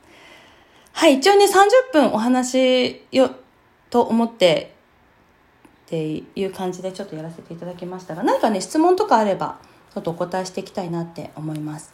[0.93, 3.31] はい一応ね30分お話よ
[3.89, 4.73] と思って
[5.85, 9.59] っていう感じでちょっとやらせていただきましたが何かね質問とかあれば
[9.93, 11.93] ちょっとお答えしていきたいなって思います。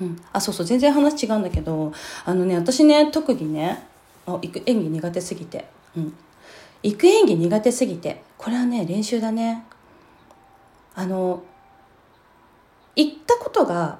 [0.00, 1.92] うん、あそうそう全然話違うんだけど
[2.24, 3.86] あのね私ね特にね
[4.26, 6.14] あ行く演技苦手すぎて、うん、
[6.82, 8.22] 行く演技苦手すぎて。
[8.40, 9.66] これはね練習だね。
[10.94, 11.42] あの
[12.96, 13.98] 行ったことが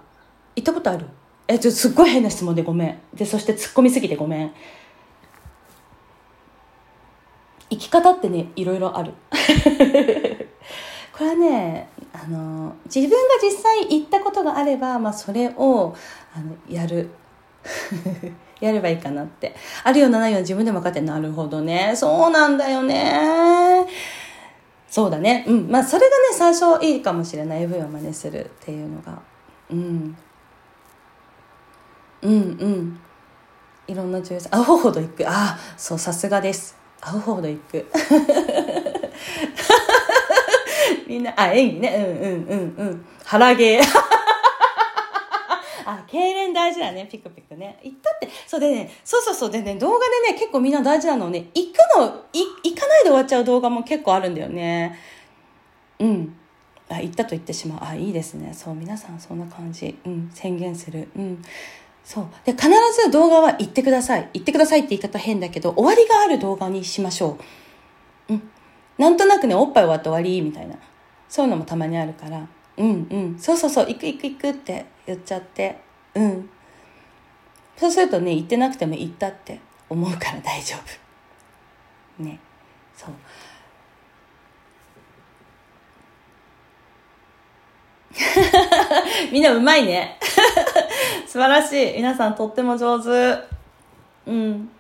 [0.56, 1.04] 行ったことある。
[1.51, 2.99] えちょすっごい変な質問でごめん。
[3.13, 4.53] でそして突っ込みすぎてごめん。
[7.69, 9.13] 生き方ってねいろいろある。
[11.13, 15.95] これはねあの自分が実際行ったことがあれば、まあ、それを
[16.35, 17.11] あのやる。
[18.61, 19.57] やればいいかなって。
[19.83, 21.93] あるようなないような自分でも分かってなるほどね。
[21.97, 23.87] そうなんだよね。
[24.89, 25.45] そうだね。
[25.49, 25.69] うん。
[25.69, 27.67] まあそれがね最初いいかもしれない。
[27.67, 29.21] V を真似するっていうのが。
[29.71, 30.17] うん。
[32.22, 33.00] うんうん
[33.87, 37.87] いろんな女優さん会うほど行くあそうさすがです会うほど行く
[41.09, 43.80] みんなあ演技ねうんうんうんうん腹芸
[45.90, 47.80] あ、痙攣大事だね、ピクピクね。
[47.83, 54.98] 行ったって、そうでね、そうそうそうでね、動画でね、結構みんな大事なのね、行くの、い行かないで終わっちゃう動画も結構あるんだよね。
[55.98, 56.37] うん。
[56.88, 57.78] あ、行ったと言ってしまう。
[57.83, 58.52] あ、いいですね。
[58.54, 59.98] そう、皆さんそんな感じ。
[60.04, 61.09] うん、宣言する。
[61.16, 61.42] うん。
[62.05, 62.27] そう。
[62.45, 62.69] で、必
[63.05, 64.29] ず動画は行ってください。
[64.35, 67.39] 行ってくださいって言い方変だけど、終わりがある動画にしましょ
[68.29, 68.33] う。
[68.35, 68.51] うん。
[68.99, 70.77] なんとなくね、おっぱい終わって終わり、みたいな。
[71.29, 72.47] そういうのもたまにあるから。
[72.81, 75.77] うんうんそうそうそう行く行く行くって言っちゃって
[76.15, 76.49] うん
[77.77, 79.61] そうするとね行ってなくても行ったって
[79.91, 80.77] 思うから大丈
[82.19, 82.41] 夫ね
[82.97, 83.11] そう
[89.33, 90.18] みんなうまいね。
[91.26, 91.92] 素晴らしい。
[91.96, 93.09] 皆さんとっても上手。
[94.26, 94.70] うん。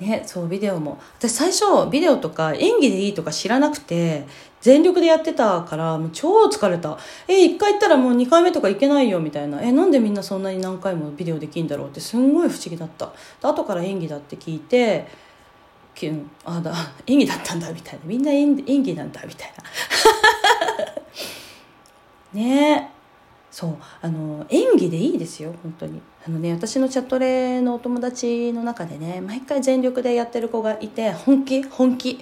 [0.00, 0.98] ね、そうビデオも。
[1.18, 4.24] 私最初ビデオとか演技でいいとか知らなくて
[4.60, 6.96] 全力でやってたからもう超疲れた。
[7.26, 9.60] え1回行ったらもう2回目とか行けないよみたいな。
[9.60, 13.10] えなんでみんなそんなに何回もビデオできんだろうってすんごい不思議だった。
[13.42, 15.08] 後から演技だって聞いて
[16.44, 16.72] あだ
[17.08, 18.00] 演技だったんだみたいな。
[18.04, 19.64] みんな演技なんだみたいな。
[22.32, 22.90] ね。
[23.50, 26.00] そうあの演技でいいですよ本当に。
[26.26, 32.20] あのね私のチャットレのお友達の中でね毎回全力でやってる子がいて本気本気。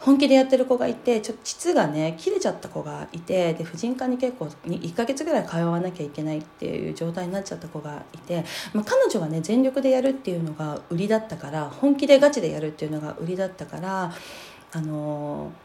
[0.00, 14.12] 本気でやってる子がいてちょっと膣がね切れちゃった子がいてで婦人科に結構1ヶ月ぐらい通わなきゃいけないっていう状態になっちゃった子がいて、まあ、彼女はね全力でやるっていうのが売りだったから本気でガチでやるっていうのが売りだったから
[14.72, 15.61] あのー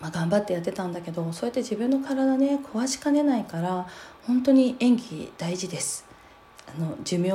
[0.00, 3.86] まあ、頑張ってやってたんだけどそうやって自分の体ね壊しかねないから
[4.26, 6.06] 本当に演技大事です
[6.68, 7.32] あの寿命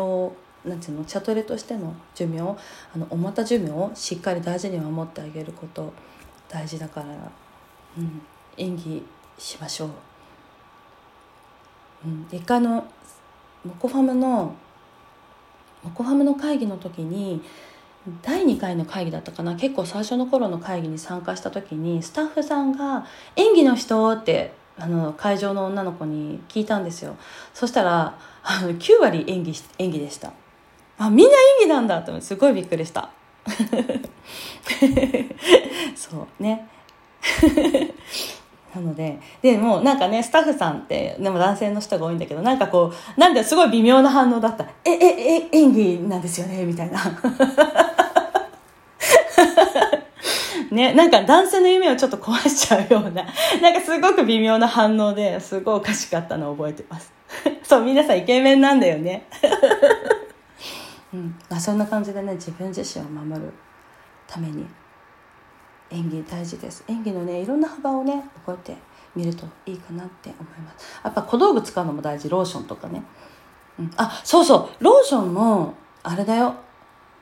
[0.65, 2.55] なんていうのチャトレとしての寿命あ
[2.95, 5.93] のおまた寿命をしっかり大事に守ってあげること
[6.47, 7.07] 大事だから、
[7.97, 8.21] うん、
[8.57, 9.03] 演技
[9.37, 9.89] しましょう。
[12.05, 12.85] うん、一回の
[13.65, 14.55] モコファムの
[15.83, 17.41] モコファムの会議の時に
[18.21, 19.55] 第2回の会議だったかな。
[19.55, 23.05] 結構最初の頃の会議に参加した時にスタッフさんが
[23.37, 27.15] 「演技の人?」ってあの会場の女の子に聞いたんですよ。
[27.53, 30.33] そしたらあの9割演技演技でした。
[30.97, 33.09] あみんな演技なんだってすごいびっくりした。
[35.95, 36.67] そうね。
[38.75, 44.65] なので、でもなんかね、スタッフさんって、でも男性の人が多いんだけど、なんかこう、なんですごい微妙な反応だった。
[44.83, 46.65] え、え、え、演技なんですよね？
[46.65, 46.99] みたいな。
[50.71, 53.23] ね、なんか男性の夢をちょっと壊しちゃうような、
[53.61, 57.13] なんかすごく微妙な反応ですごいおかしかったのを覚えてます。
[57.63, 59.27] そう、皆さんイケメンなんだよね。
[61.13, 63.53] うん、まあそんな感じでね、自分自身を守る
[64.27, 64.65] ために
[65.93, 66.83] 演技大事です。
[66.87, 68.77] 演技のね、いろんな幅をね、覚えて
[69.15, 70.99] みるといいかなって思います。
[71.03, 73.03] やっぱ小道具使うのも大事、ローションとかね。
[73.79, 76.55] うん、あ、そうそう、ローションも、あれだよ。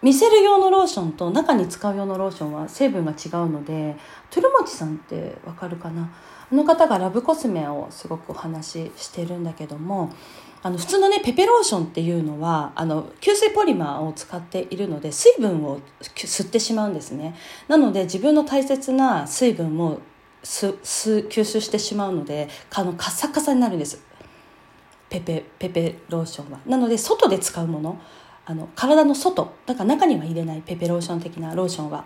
[0.02, 3.96] 見せる用のローションと中に使う用のローションは成分が違うので
[4.32, 6.12] トゥルモチさんってわかるかな？
[6.52, 10.12] あの方がラブコスメをすごくお話ししてるんだけども
[10.64, 17.36] あの普通のねペペローションっていうのはあの吸水ポリマーを使っているので水分を吸ってしまうんですね。
[17.68, 20.00] なので自分の大切な水分も
[20.44, 24.04] 吸収してしまうのであのカサカサになるんです。
[25.10, 26.60] ペペペペローションは。
[26.66, 28.00] なので外で使うもの
[28.46, 32.06] あの体の外だから中には入れないペペローション的なローションは。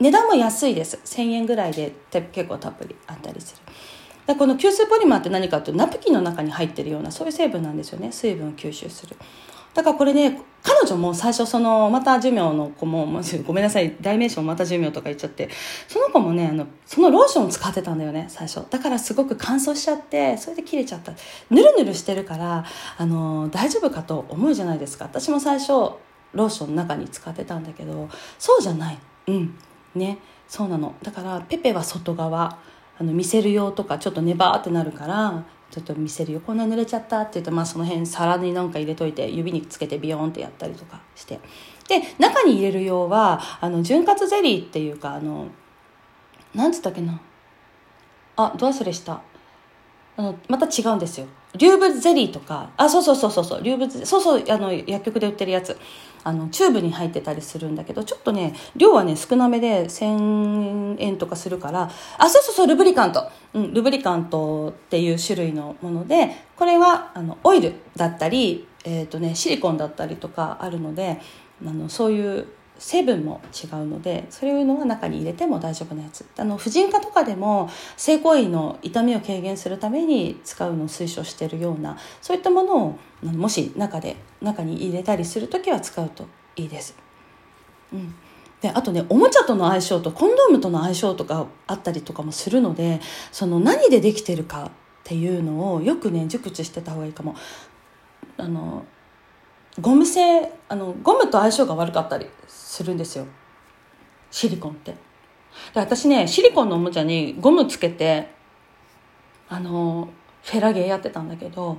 [0.00, 1.00] 値段も安いです。
[1.04, 3.72] 1000円ぐらいで結構たっぷりあったりする。
[4.26, 8.12] だこの吸水ポリマーって何かというとナプキンの中に入ってるようなそういう成分なんですよね。
[8.12, 9.16] 水分を吸収する。
[9.74, 15.48] だからこれね彼女も最初そのまた寿命の子もごめんなさい代名詞もまた寿命とか言っちゃって
[15.88, 18.64] その子もねあのそのローションを使ってたんだよね最初。
[18.70, 21.12] だからすごく乾燥しちゃってそれで切れちゃった。
[21.50, 22.64] ぬるぬるしてるから
[22.98, 25.06] あの大丈夫かと思うじゃないですか。
[25.06, 28.08] 私も最初ローションの中に使ってたんだけど
[28.38, 28.98] そうじゃない。
[29.28, 29.58] うん。
[29.94, 30.18] ね。
[30.48, 30.94] そうなの。
[31.02, 32.58] だからペペは外側。
[32.98, 41.40] あの見せる用とかちょっとネバーってなるからちょっと見せるよこんな濡れちゃったって言って、まあ、その辺皿になんか入れといて指につけてビヨーンってやったりとかして。
[41.88, 45.48] で中に入れる用はあの潤滑ゼリーっていうかあの
[46.54, 47.20] なんつったっけな。
[48.36, 49.22] あど忘れした。
[50.16, 51.26] あのまた違うんですよ。
[51.56, 52.70] リューブゼリーとか。
[52.76, 53.62] あそうそうそうそうそう。
[53.62, 55.76] リューブそうそうあの薬局で売ってるやつ。
[56.24, 71.20] あのチューブに入ってたりするんだけどちょっとね量はね少なめで1000円とかするからあそうそうそうルブリカント、うん、ルブリカントっていう種類のものでこれはあのオイルだったり、えーとね、シリコンだったりとかあるので
[71.66, 72.46] あのそういう
[72.78, 86.96] 成分も違うのでそういうのは中に入れても大丈夫なやつあの婦人科とかでも性行為の痛みを軽減するために使うのを推奨しているようなそういったものをもし中で中に入れたりする時は使うといいです。
[87.92, 88.14] うん
[88.60, 93.00] であとねおもちゃとの相性とコンドームとの相性とかあったりとかもするので
[93.32, 94.70] その何でできてるかっ
[95.02, 97.34] ていうのをよくね熟知してた方がいいかも。
[98.38, 98.84] あの
[99.80, 103.26] ゴム製あのゴムと相性が悪かったりするんですよ。
[104.30, 104.92] シリコンって。
[104.92, 104.98] で
[105.74, 108.30] 私ねシリコンのおもちゃにゴムつけて
[109.48, 110.08] あの
[110.42, 111.78] フェラゲーやってたんだけど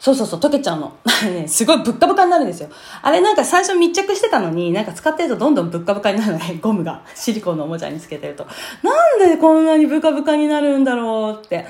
[0.00, 0.96] そうそうそう溶けちゃうの。
[1.30, 2.70] ねすごいぶっかぶかになるんですよ。
[3.02, 7.02] あれなんか最初密着してたのになんか使ってるとどんどんぶっかぶかになるね ゴムが。
[7.14, 8.46] シリコンのおもちゃにつけてると。
[8.82, 11.66] なんでこんなにぶかぶかになるんだろうって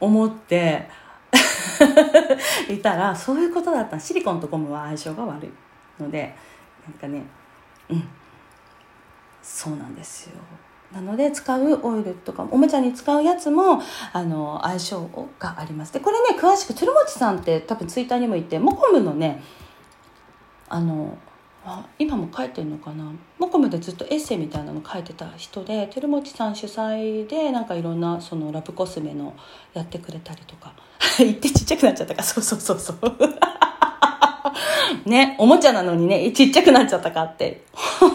[0.00, 0.88] 思って
[2.68, 3.98] いたらそういうことだった。
[3.98, 6.34] シリコンとゴムは相性が悪いので
[6.86, 7.22] なんかね
[7.88, 8.08] うん。
[9.42, 10.36] そうなんですよ。
[10.92, 15.92] なので使うオイルとかおもちゃに使うやつもあの相性があります。
[15.92, 19.42] でこれね詳しく鶴持さんって多分ツイッターにもいてモコムのね
[20.68, 21.18] あの
[21.66, 23.10] あ今も書いてるのかな？
[23.38, 29.34] モコムでずっとエッセイみたいなの書いてた人で照持さん主催でなんかいろんなそのラブコスメの
[29.72, 30.74] やってくれたりとか。
[31.18, 32.22] 言ってちっちゃくなっちゃったか。
[32.22, 33.00] そうそうそうそう。
[35.08, 37.64] ねおもちゃなのにねちっちゃくなっちゃったかって。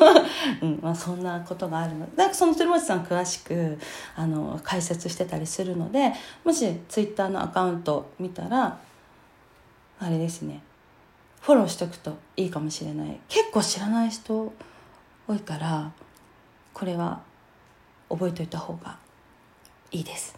[0.61, 2.05] うんまあ、そんなことがあるの。
[2.15, 3.79] でかその照持さん詳しく
[4.15, 8.79] あの解説してたりするのでもしツイッターのアカウント見たら
[9.99, 10.61] あれですね。
[11.41, 13.19] フォローしておくといいかもしれない。
[13.27, 14.53] 結構知らない人
[15.27, 15.91] 多いから
[16.73, 17.21] これは
[18.09, 18.97] 覚えておいた方が
[19.91, 20.37] いいです。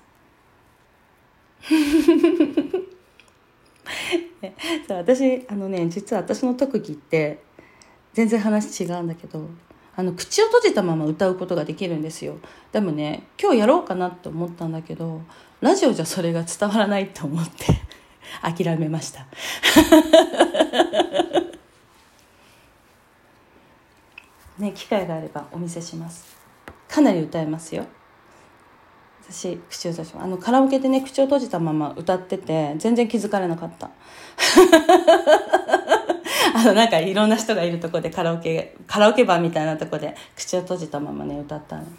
[4.90, 7.44] 私あのね実は私の特技って
[8.14, 9.48] 全然話違うんだけど
[9.96, 12.38] あの口を閉じたまま歌うことができるんですよ。
[12.72, 15.22] でもね今日やろうかなって思ったんだけど
[15.60, 17.66] ラジオじゃそれが伝わらないと思って。
[18.42, 19.26] 諦めました。
[24.60, 26.38] ね機会があればお見せします。
[26.88, 27.86] かなり歌えますよ。
[29.30, 33.90] 私口を閉じあのカラオケでね口を閉じたまま歌ってて全然気づかれなかった。
[36.54, 41.90] あのなんかいろんな人がいるとこでカラオケカラオケバーみたいなとこで口を閉じたままね歌ったのね。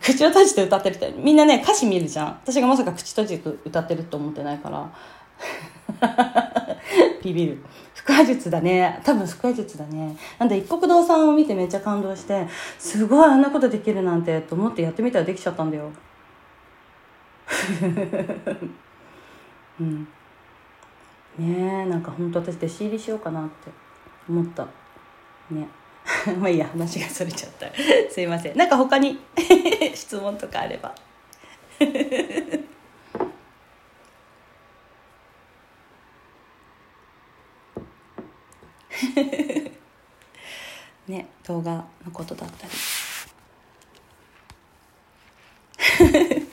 [0.00, 2.26] 口を閉じて歌ってる人みんなね歌詞見るじゃん。
[2.42, 4.90] 私がまさか口閉じて歌ってると思ってないから。
[7.22, 7.58] ビビる。
[8.04, 9.00] 腹話術だね。
[9.04, 10.16] 多分腹話術だね。
[10.38, 12.46] なんで一国堂さんを見てめっちゃ感動して
[12.78, 15.90] すごいあんなことできるなんてと思ってやってみたらできちゃったんだよ。
[19.80, 20.08] うん。
[21.38, 23.70] ねえなんか本当私弟子入りしようかなって
[24.28, 24.66] 思った。
[25.50, 25.68] ね。
[26.38, 27.66] まあいいや話がそれちゃった。
[28.10, 28.56] すいません。
[28.56, 29.18] なんか他に
[29.94, 30.94] 質問とかあれば。
[41.08, 42.72] ね動画のことだったり。
[46.12, 46.46] ね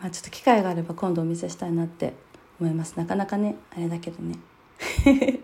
[0.00, 2.14] まあちょっと機会があれば今度お見せしたいなって
[2.60, 2.96] 思います。
[2.96, 4.38] なかなかねあれだけどね。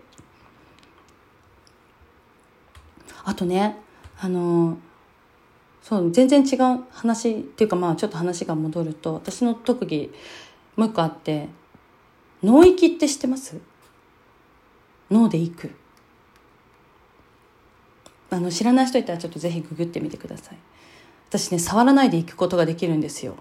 [3.24, 3.76] あとね
[4.18, 4.78] あの
[5.82, 10.10] そう全然違う話っていうかまあちょっと話が戻ると私の特技
[10.76, 11.48] もう一個あって
[12.42, 13.60] 脳域って知ってます？
[15.10, 15.70] 脳で行く。
[18.30, 20.58] あの知らない人いたらちょっとぜひググってみてください。
[21.28, 23.36] 私ね触らないで行くことができるんですよ。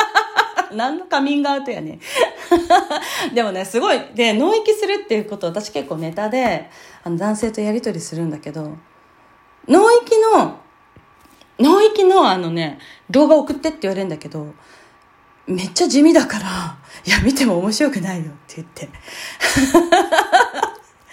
[0.72, 1.98] 何のカミングアウトやね
[3.32, 4.00] でもねすごい。
[4.14, 6.70] で脳域するっていうこと私結構ネタで
[7.02, 8.76] あの男性とやり取りするんだけど
[9.66, 10.58] 脳域の
[11.58, 12.78] 脳域のあのね
[13.10, 14.54] 動画送ってって言われるんだけど
[15.46, 18.88] めっちゃ地味だからいや見ても面白くないよって言って。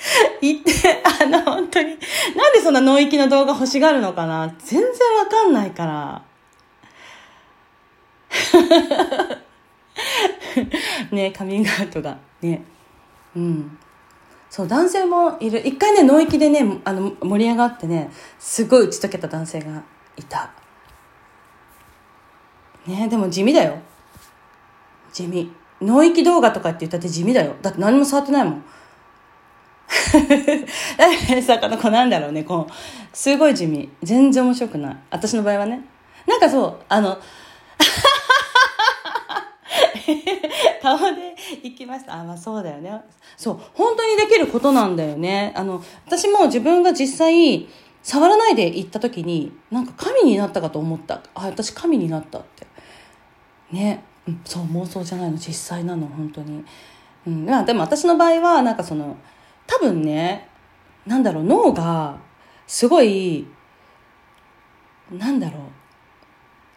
[0.42, 0.72] 言って、
[1.04, 1.98] あの、本当に、
[2.36, 4.54] なんでそんな脳域の動画欲しがるのかな？
[4.60, 6.22] 全然わかんないから。
[11.12, 12.18] ねカミングアウトが。
[12.42, 12.64] ね。
[13.36, 13.78] うん。
[14.50, 15.66] そう、男性もいる。
[15.66, 19.84] 一回ね、脳域でね、あの、盛り上がってね、すごい打ち解けた男性が
[20.16, 20.52] いた。
[22.86, 23.80] ねでも地味だよ。
[25.12, 25.52] 地味。
[25.82, 27.56] 脳域動画とかって言ったって地味だよ。
[27.62, 28.64] だって何も触ってないもん。
[31.42, 32.74] 坂の子なんだろうねこう
[33.16, 33.90] すごい地味。
[34.04, 34.98] 全然面白くない。
[35.10, 35.82] 私の場合はね。
[36.28, 37.18] なんかそうあの
[40.82, 42.16] 顔で行きました。
[42.16, 42.92] あまあそうだよね。
[43.38, 45.54] そう本当にできることなんだよね。
[45.56, 47.70] あの私も自分が実際
[48.04, 51.22] 触らないで行った時になんか神になったかと思った。
[51.36, 52.68] あ私神になったって。
[53.72, 54.04] ね、
[54.44, 55.38] そう妄想じゃないの。
[55.38, 56.66] 実際なの本当に。
[57.28, 59.16] うん、でも私の場合はなんかその
[59.68, 60.48] 多分ね
[61.06, 62.18] なんだろう脳が
[62.68, 63.48] すごい
[65.12, 65.62] なんだろう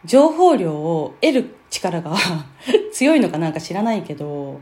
[0.05, 2.15] 情報量を得る力が
[2.93, 4.59] 強いのかなんか知らないけど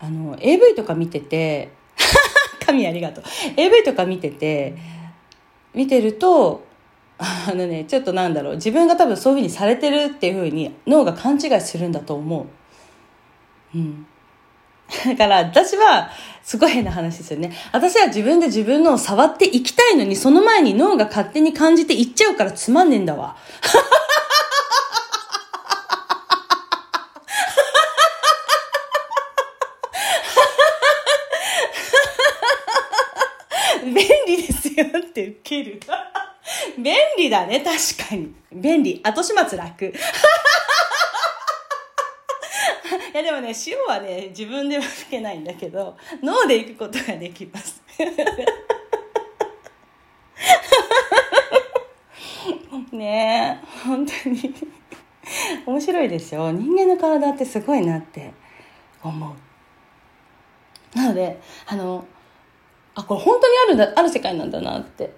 [0.00, 1.70] あの AV とか見てて
[2.64, 3.24] 神ありがとう。
[3.56, 4.74] AV とか見てて
[5.74, 6.64] 見てると
[7.18, 12.46] あのねちょっとなんだろう自分が多分そういうふうにされてるっていうふうに脳が勘違いするんだと思
[13.72, 13.78] う。
[13.78, 14.06] うん。
[15.06, 16.10] だから私は、
[16.42, 17.56] すごい変な話ですよね。
[17.72, 23.36] 私は自分で自分のを触っていきたいのに、その前に脳が勝手に感じていっちゃうからつまんねえんだわ。
[33.84, 33.94] 便
[34.26, 35.80] 利ですよってウケる。
[36.78, 38.34] 便利だね、確かに。
[38.52, 39.00] 便利。
[39.02, 39.94] 後始末楽。
[43.14, 47.80] いやでもね塩はね自分では吹けないんだけど脳で行くことができます。
[52.90, 54.52] ねえ本当に。
[55.64, 56.50] 面白いですよ。
[56.50, 58.34] 人間の体ってすごいなって
[59.02, 59.36] 思
[60.92, 60.98] う。
[60.98, 62.04] なのであの
[62.96, 65.14] あこれ本当にあるだある世界なんだなって。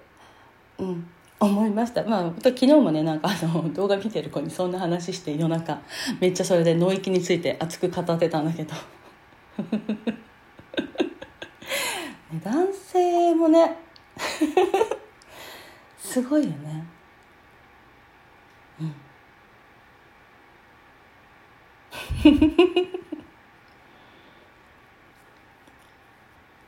[0.77, 1.09] うん。
[1.39, 2.03] 思いました。
[2.03, 5.79] まあ昨日もねなんかあの 動画見てる子にそんな話して夜中
[6.19, 8.73] めっちゃそれで脳域について熱く語ってたんだけど。
[12.43, 13.77] 男性もね
[15.97, 16.85] すごいよね。
[18.81, 18.93] うん。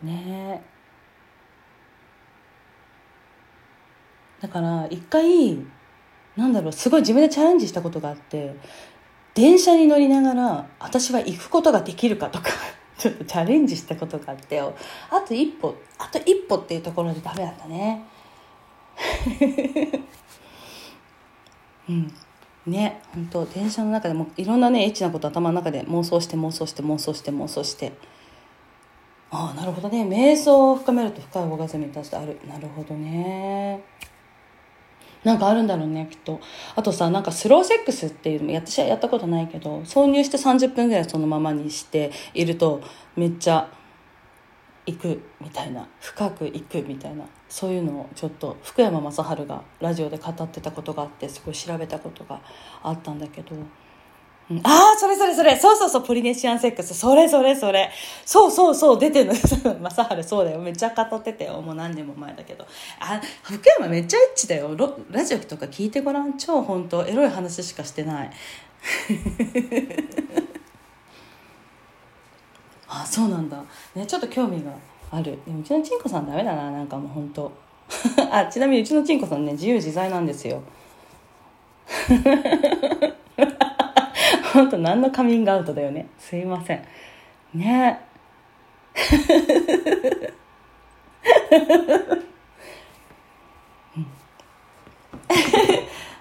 [0.04, 0.69] ねえ。
[4.42, 5.58] だから一回
[6.36, 8.56] なんだろうすごい自分でチャレンジしたことがあって
[9.34, 12.50] 電車に乗りながら私は行くことができるかとか
[12.98, 14.74] ちょっとチャレンジしたことがあってよ
[15.10, 18.04] あと一歩あと一歩っていうところでダメだったね。
[21.90, 22.14] うん。
[22.66, 27.94] ね本当電車の中でもいろんなねエッチなこと頭の中で妄想して妄想して妄想して妄想して。
[29.32, 30.04] ああなるほどね。
[30.04, 32.40] 瞑想を深めると深いオーガズムに達してある。
[32.48, 33.84] なるほどね。
[35.24, 36.40] なんかあるんだろうねきっと。
[36.76, 42.82] あとさなんかスローセックスっていうのも私はやったことないけど挿入して30分ぐらいそのままにしていると
[43.16, 43.70] めっちゃ
[44.86, 52.42] 行くみたいな深く行くみたいなそういうのをちょっと福山雅治がラジオで語ってたことがあってすごい調べたことが
[52.82, 53.56] あったんだけど、
[54.50, 55.56] うん、ああそれそれそれ。
[55.56, 56.96] そうそうそうポリネシアンセックス。
[56.96, 57.92] それそれそれ。
[58.26, 59.34] そうそうそう出てるの。
[59.90, 60.60] 雅治そうだよ。
[60.60, 61.62] めっちゃ語ってたよ。
[61.62, 62.66] もう何年も前だけど。
[63.00, 64.76] あ福山めっちゃエッチだよ。
[65.12, 66.36] ラジオとか聞いてごらん。
[66.38, 68.32] 超本当エロい話しかしてない。
[72.88, 73.64] あそうなんだ。
[73.94, 74.72] ねちょっと興味が
[75.12, 75.38] ある。
[75.46, 76.72] でもうちのちんこさんダメだな。
[76.72, 77.52] なんかもう本当。
[78.32, 80.64] あちなみにうちのちんこさんね自由自在なんですよ。
[84.54, 86.08] 本当何のカミングアウトだよね。
[86.18, 86.86] すいません。
[87.54, 88.00] ね。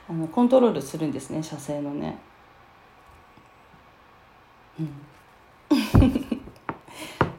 [0.09, 2.18] あのコントロールするんですね射精のね。
[4.81, 4.93] うん。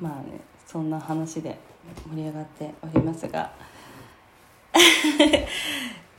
[0.01, 1.57] まあねそんな話で
[2.09, 3.51] 盛り上がっておりますが。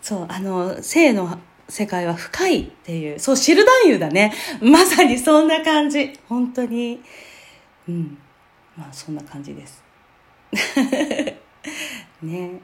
[0.03, 1.39] そうあの性の
[1.71, 4.35] 世界は深いっていうそう知る男優だね。
[4.61, 6.13] まさにそんな感じ。
[6.29, 7.01] 本当に。
[7.89, 8.19] うん。
[8.77, 9.83] まあそんな感じです。
[12.23, 12.61] ね。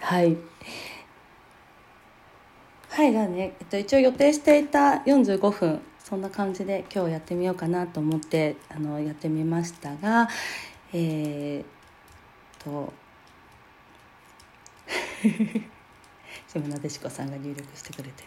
[0.00, 0.36] はい。
[2.90, 10.28] はい、じゃあね、えっと、一応予定していた45分、そんな感じで今日やってみようかなと思って、あの、やってみましたが、
[10.92, 12.92] えー、と、
[15.24, 18.22] 自分なでしこさんが入力してくれて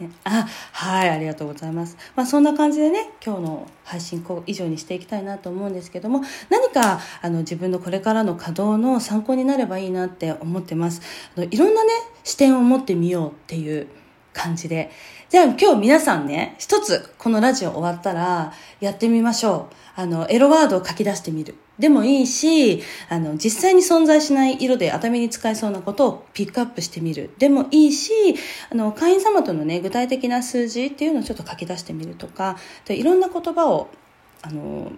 [0.00, 0.06] る。
[0.06, 6.20] ね、あはいありがとうございます、まあ、そんな感じでね今日の配信こう以上にしていきたいなと思うんですけども
[6.50, 11.00] 何かあの自分のこれからの稼働の参考になればいいなって思ってます。
[11.34, 11.90] あのいろんなね
[12.24, 13.88] 視点を持ってみようっていう
[14.36, 14.90] 感じで
[15.28, 27.34] じゃあ今日皆さんね一つこのラジオ終わったらやってみましょうあのエロワードを書き出してみるでもいいし、あの、実際に存在しない色で頭に使えそうなことをピックアップしてみる。
[27.38, 28.12] でもいいし、
[28.70, 32.56] あの、会員様とのね、具体的な数字っていうのをちょっと書き出してみるとか、
[32.86, 33.90] でいろんな言葉を、
[34.40, 34.90] あの、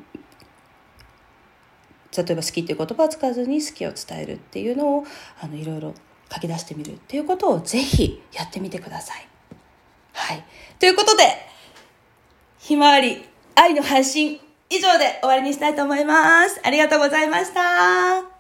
[2.17, 5.05] 例えば好きっていう言葉を使わずに好きを伝えるっていうのを、
[5.41, 5.95] あの、いろいろ
[6.33, 9.28] 書き出してみるっていうことをぜひやってみてください。
[10.19, 10.45] はい。
[10.79, 11.25] ということで、
[12.59, 16.61] ひまわり愛の配信以上で終わりにしたいと思います。
[16.65, 18.38] ありがとうございました。